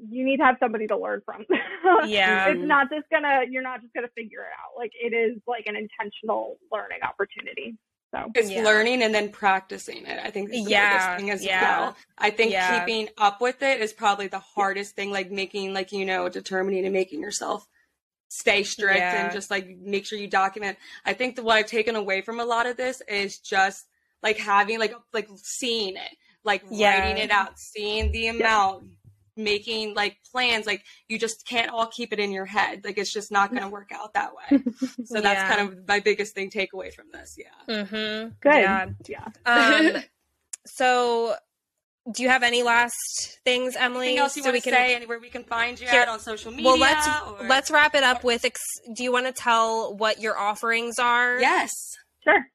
[0.10, 1.46] you need to have somebody to learn from.
[2.08, 2.48] yeah.
[2.48, 4.78] it's not just gonna you're not just gonna figure it out.
[4.78, 7.78] Like it is like an intentional learning opportunity.
[8.14, 8.64] So it's yeah.
[8.64, 10.20] learning and then practicing it.
[10.22, 11.16] I think the yeah.
[11.16, 11.62] thing as yeah.
[11.62, 11.98] well.
[12.18, 12.80] I think yeah.
[12.80, 16.84] keeping up with it is probably the hardest thing, like making like, you know, determining
[16.84, 17.66] and making yourself
[18.32, 19.26] stay strict yeah.
[19.26, 20.78] and just like make sure you document.
[21.04, 23.88] I think that what I've taken away from a lot of this is just
[24.24, 26.16] like having like like seeing it,
[26.46, 26.98] like yeah.
[26.98, 28.86] writing it out, seeing the amount,
[29.36, 29.44] yeah.
[29.44, 30.66] making like plans.
[30.66, 32.86] Like you just can't all keep it in your head.
[32.86, 34.64] Like it's just not going to work out that way.
[35.06, 37.38] So that's kind of my biggest thing takeaway from this.
[37.38, 37.84] Yeah.
[37.84, 38.30] Mm-hmm.
[38.40, 38.54] Good.
[38.54, 38.90] Yeah.
[39.10, 39.28] Yeah.
[39.46, 40.04] Um,
[40.66, 41.36] so
[42.10, 44.08] do you have any last things, Emily?
[44.08, 44.96] Anything else you so want to can, say?
[44.96, 46.66] Anywhere we can find you here, at on social media?
[46.66, 47.48] Well, let's or?
[47.48, 48.44] let's wrap it up with.
[48.44, 48.60] Ex-
[48.94, 51.40] do you want to tell what your offerings are?
[51.40, 51.72] Yes.
[52.24, 52.46] Sure.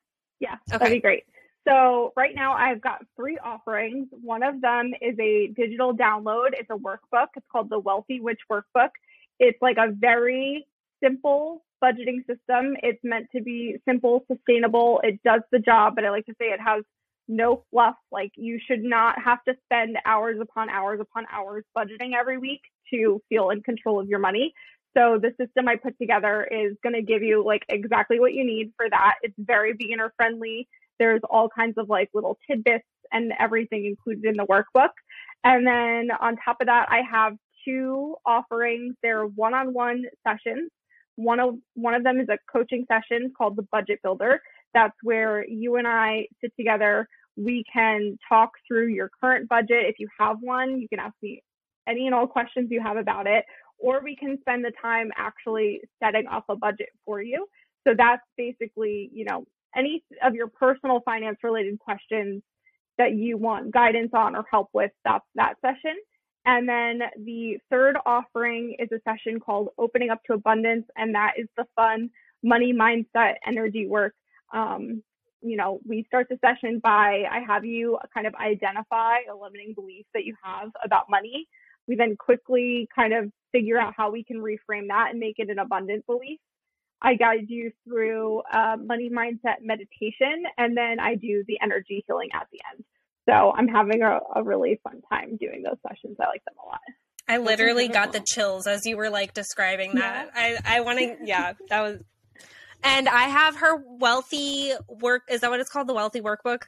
[0.40, 0.78] Yeah, okay.
[0.78, 1.24] that'd be great.
[1.66, 4.08] So right now I've got three offerings.
[4.10, 6.48] One of them is a digital download.
[6.52, 7.28] It's a workbook.
[7.36, 8.90] It's called the Wealthy Witch Workbook.
[9.38, 10.66] It's like a very
[11.02, 12.76] simple budgeting system.
[12.82, 15.00] It's meant to be simple, sustainable.
[15.02, 16.84] It does the job, but I like to say it has
[17.28, 17.96] no fluff.
[18.10, 22.60] Like you should not have to spend hours upon hours upon hours budgeting every week
[22.92, 24.52] to feel in control of your money.
[24.96, 28.44] So the system I put together is going to give you like exactly what you
[28.46, 29.16] need for that.
[29.22, 30.68] It's very beginner friendly.
[30.98, 34.90] There's all kinds of like little tidbits and everything included in the workbook.
[35.44, 38.94] And then on top of that, I have two offerings.
[39.02, 40.70] They're one-on-one sessions.
[41.16, 44.40] One of one of them is a coaching session called the Budget Builder.
[44.74, 47.08] That's where you and I sit together.
[47.36, 49.86] We can talk through your current budget.
[49.86, 51.42] If you have one, you can ask me
[51.88, 53.44] any and all questions you have about it,
[53.78, 57.46] or we can spend the time actually setting up a budget for you.
[57.86, 59.44] So that's basically, you know,
[59.76, 62.42] any of your personal finance related questions
[62.98, 65.96] that you want guidance on or help with, that's that session.
[66.46, 71.32] And then the third offering is a session called Opening Up to Abundance, and that
[71.36, 72.10] is the fun
[72.42, 74.14] money mindset energy work
[74.52, 75.02] um,
[75.42, 79.74] you know, we start the session by I have you kind of identify a limiting
[79.74, 81.46] belief that you have about money.
[81.86, 85.50] We then quickly kind of figure out how we can reframe that and make it
[85.50, 86.40] an abundant belief.
[87.00, 92.30] I guide you through uh, money mindset meditation, and then I do the energy healing
[92.34, 92.84] at the end.
[93.28, 96.16] So I'm having a, a really fun time doing those sessions.
[96.20, 96.80] I like them a lot.
[97.28, 100.30] I literally got the chills as you were like describing that.
[100.34, 100.60] Yeah.
[100.64, 101.98] I, I want to, yeah, that was
[102.86, 105.22] and I have her wealthy work.
[105.28, 105.88] Is that what it's called?
[105.88, 106.62] The wealthy workbook?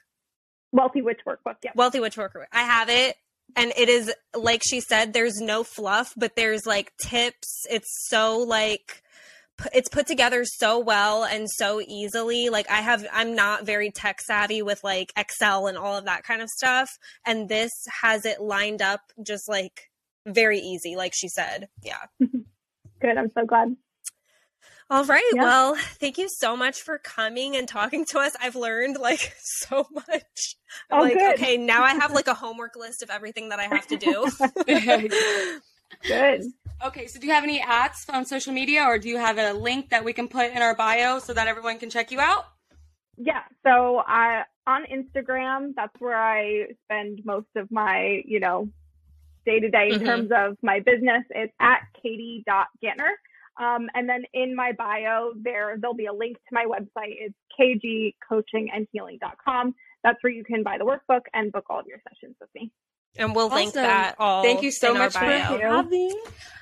[0.72, 1.56] Wealthy Witch workbook.
[1.62, 1.70] Yeah.
[1.74, 2.46] Wealthy Witch workbook.
[2.52, 3.16] I have it.
[3.56, 7.64] And it is, like she said, there's no fluff, but there's like tips.
[7.70, 9.02] It's so like,
[9.72, 12.50] it's put together so well and so easily.
[12.50, 16.24] Like I have, I'm not very tech savvy with like Excel and all of that
[16.24, 16.90] kind of stuff.
[17.26, 19.88] And this has it lined up just like
[20.26, 21.68] very easy, like she said.
[21.82, 22.04] Yeah.
[23.00, 23.16] Good.
[23.16, 23.76] I'm so glad.
[24.90, 25.22] All right.
[25.34, 25.42] Yeah.
[25.42, 28.34] Well, thank you so much for coming and talking to us.
[28.40, 30.56] I've learned like so much.
[30.90, 31.34] Oh, like, good.
[31.34, 34.26] okay, now I have like a homework list of everything that I have to do.
[36.06, 36.44] good.
[36.84, 39.52] Okay, so do you have any ads on social media or do you have a
[39.52, 42.46] link that we can put in our bio so that everyone can check you out?
[43.18, 43.42] Yeah.
[43.66, 48.68] So I on Instagram, that's where I spend most of my, you know,
[49.44, 50.06] day to day in mm-hmm.
[50.06, 51.24] terms of my business.
[51.30, 53.12] It's at katie.gantner.
[53.58, 57.16] Um, and then in my bio, there there'll be a link to my website.
[57.18, 57.34] It's
[58.30, 59.74] kgcoachingandhealing.com.
[60.04, 62.70] That's where you can buy the workbook and book all of your sessions with me.
[63.16, 63.56] And we'll awesome.
[63.56, 64.44] link that all.
[64.44, 66.16] Thank you so much for having.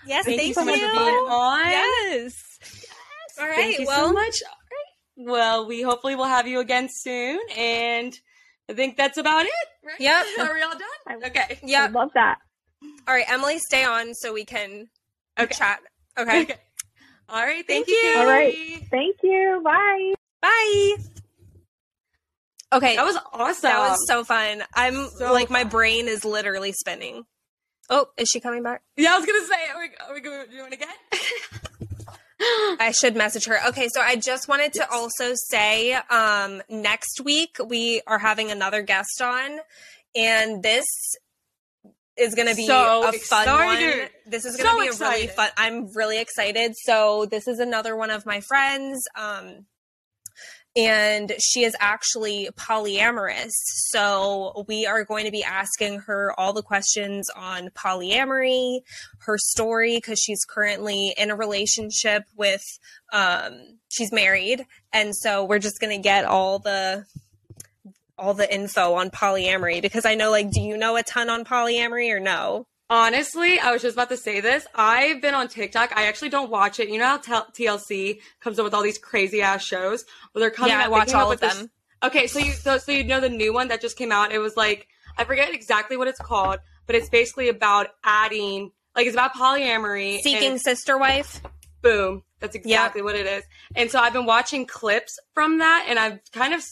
[0.07, 1.66] Yes, thank, thank you so much for being on.
[1.68, 2.59] Yes.
[2.62, 2.90] yes.
[3.38, 3.57] All right.
[3.57, 4.42] Thank you well, so much.
[4.42, 5.32] All right.
[5.32, 8.18] Well, we hopefully will have you again soon, and
[8.70, 9.53] I think that's about it.
[9.84, 10.01] Right?
[10.01, 10.26] Yep.
[10.40, 10.80] Are we all done?
[11.07, 11.76] I, Okay.
[11.76, 12.38] I love that.
[13.07, 14.88] All right, Emily, stay on so we can
[15.38, 15.55] Okay.
[15.55, 15.80] chat.
[16.18, 16.42] Okay.
[16.42, 16.57] Okay.
[17.28, 17.66] All right.
[17.66, 17.94] Thank Thank, you.
[17.94, 18.02] you.
[18.02, 18.18] Katie.
[18.18, 18.88] All right.
[18.90, 19.60] Thank you.
[19.64, 20.12] Bye.
[20.42, 20.96] Bye.
[22.72, 22.96] Okay.
[22.96, 23.62] That was awesome.
[23.70, 24.62] That was so fun.
[24.74, 27.24] I'm So like my brain is literally spinning.
[27.88, 28.82] Oh, is she coming back?
[28.96, 30.88] yeah, I was gonna say, are we, are we going to do it again?
[32.80, 33.58] I should message her.
[33.68, 38.82] Okay, so I just wanted to also say um next week we are having another
[38.82, 39.58] guest on
[40.14, 40.84] and this
[42.16, 44.08] is going to be So a fun one.
[44.26, 45.50] This is going to So be a really fun.
[45.56, 46.74] I'm really excited.
[46.76, 49.66] So this is another one of my friends um
[50.76, 53.52] and she is actually polyamorous.
[53.88, 58.80] So we are going to be asking her all the questions on polyamory,
[59.20, 62.62] her story because she's currently in a relationship with
[63.12, 67.04] um she's married and so we're just going to get all the
[68.18, 71.44] all the info on polyamory because I know like do you know a ton on
[71.44, 72.66] polyamory or no?
[72.88, 74.64] Honestly, I was just about to say this.
[74.74, 75.92] I've been on TikTok.
[75.96, 76.88] I actually don't watch it.
[76.88, 80.50] You know how T- TLC comes up with all these crazy ass shows where they're
[80.50, 81.70] coming Yeah, I watch all of this- them.
[82.04, 84.30] Okay, so you so, so you know the new one that just came out.
[84.30, 84.86] It was like
[85.18, 90.20] I forget exactly what it's called, but it's basically about adding like it's about polyamory.
[90.20, 91.40] Seeking sister wife?
[91.82, 92.22] boom.
[92.40, 93.44] That's exactly what it is.
[93.76, 96.64] And so I've been watching clips from that, and I've kind of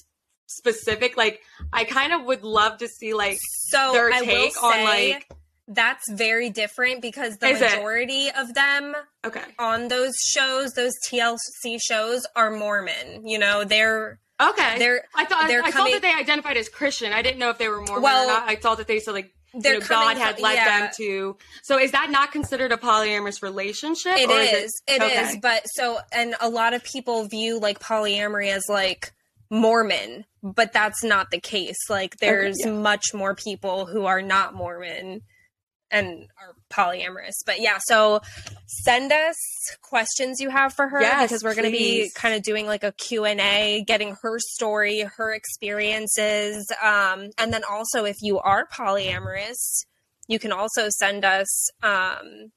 [0.46, 1.16] specific.
[1.16, 1.40] Like
[1.72, 3.38] I kind of would love to see like
[3.68, 5.28] So their I take on say like
[5.66, 7.70] that's very different because the Is it?
[7.72, 13.26] majority of them okay, on those shows, those TLC shows, are Mormon.
[13.26, 14.78] You know, they're okay.
[14.78, 17.12] they're I thought they're I coming- saw that they identified as Christian.
[17.12, 18.48] I didn't know if they were Mormon Well, or not.
[18.48, 20.80] I thought that they said like you know, God had led yeah.
[20.80, 21.36] them to.
[21.62, 24.16] So is that not considered a polyamorous relationship?
[24.18, 24.82] It or is.
[24.88, 25.30] It is.
[25.30, 25.38] okay.
[25.40, 29.12] But so, and a lot of people view like polyamory as like
[29.50, 31.88] Mormon, but that's not the case.
[31.88, 32.70] Like, there's yeah.
[32.70, 35.22] much more people who are not Mormon
[35.90, 37.32] and are polyamorous.
[37.46, 38.20] But yeah, so
[38.66, 39.36] send us
[39.80, 42.84] questions you have for her Yes, because we're going to be kind of doing like
[42.84, 46.70] a Q&A, getting her story, her experiences.
[46.82, 49.86] Um, and then also if you are polyamorous,
[50.28, 52.50] you can also send us um,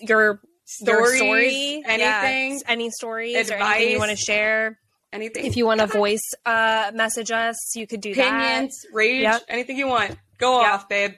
[0.00, 0.40] your
[0.80, 4.78] your Stories, story, anything, Yeah, any stories or anything you want to share.
[5.12, 5.44] Anything.
[5.46, 8.26] If you want to voice uh, message us, you could do that.
[8.28, 9.42] opinions, rage, Yep.
[9.48, 10.72] anything you want, go Yep.
[10.72, 11.14] off, babe.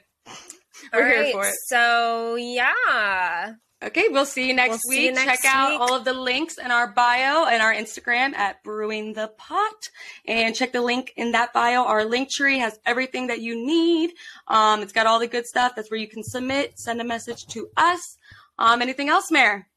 [0.93, 1.55] We're All here right, for it.
[1.69, 5.07] So yeah, Okay, we'll see you next We'll week.
[5.07, 5.81] you next check out week.
[5.81, 9.91] all of the links in our bio and our Instagram at Brewing the Pot.
[10.25, 11.85] And check the link in that bio.
[11.85, 14.13] Our Linktree has everything that you need.
[14.47, 15.73] Um, it's got all the good stuff.
[15.75, 18.19] That's where you can submit, send a message to us.
[18.57, 19.69] Um, anything else, Mare?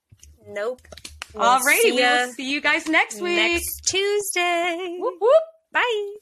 [0.47, 0.81] nope.
[1.35, 3.35] We'll Alrighty, we'll see you guys next week.
[3.35, 4.97] next Tuesday.
[4.99, 5.43] Whoop, whoop.
[5.73, 6.15] Bye.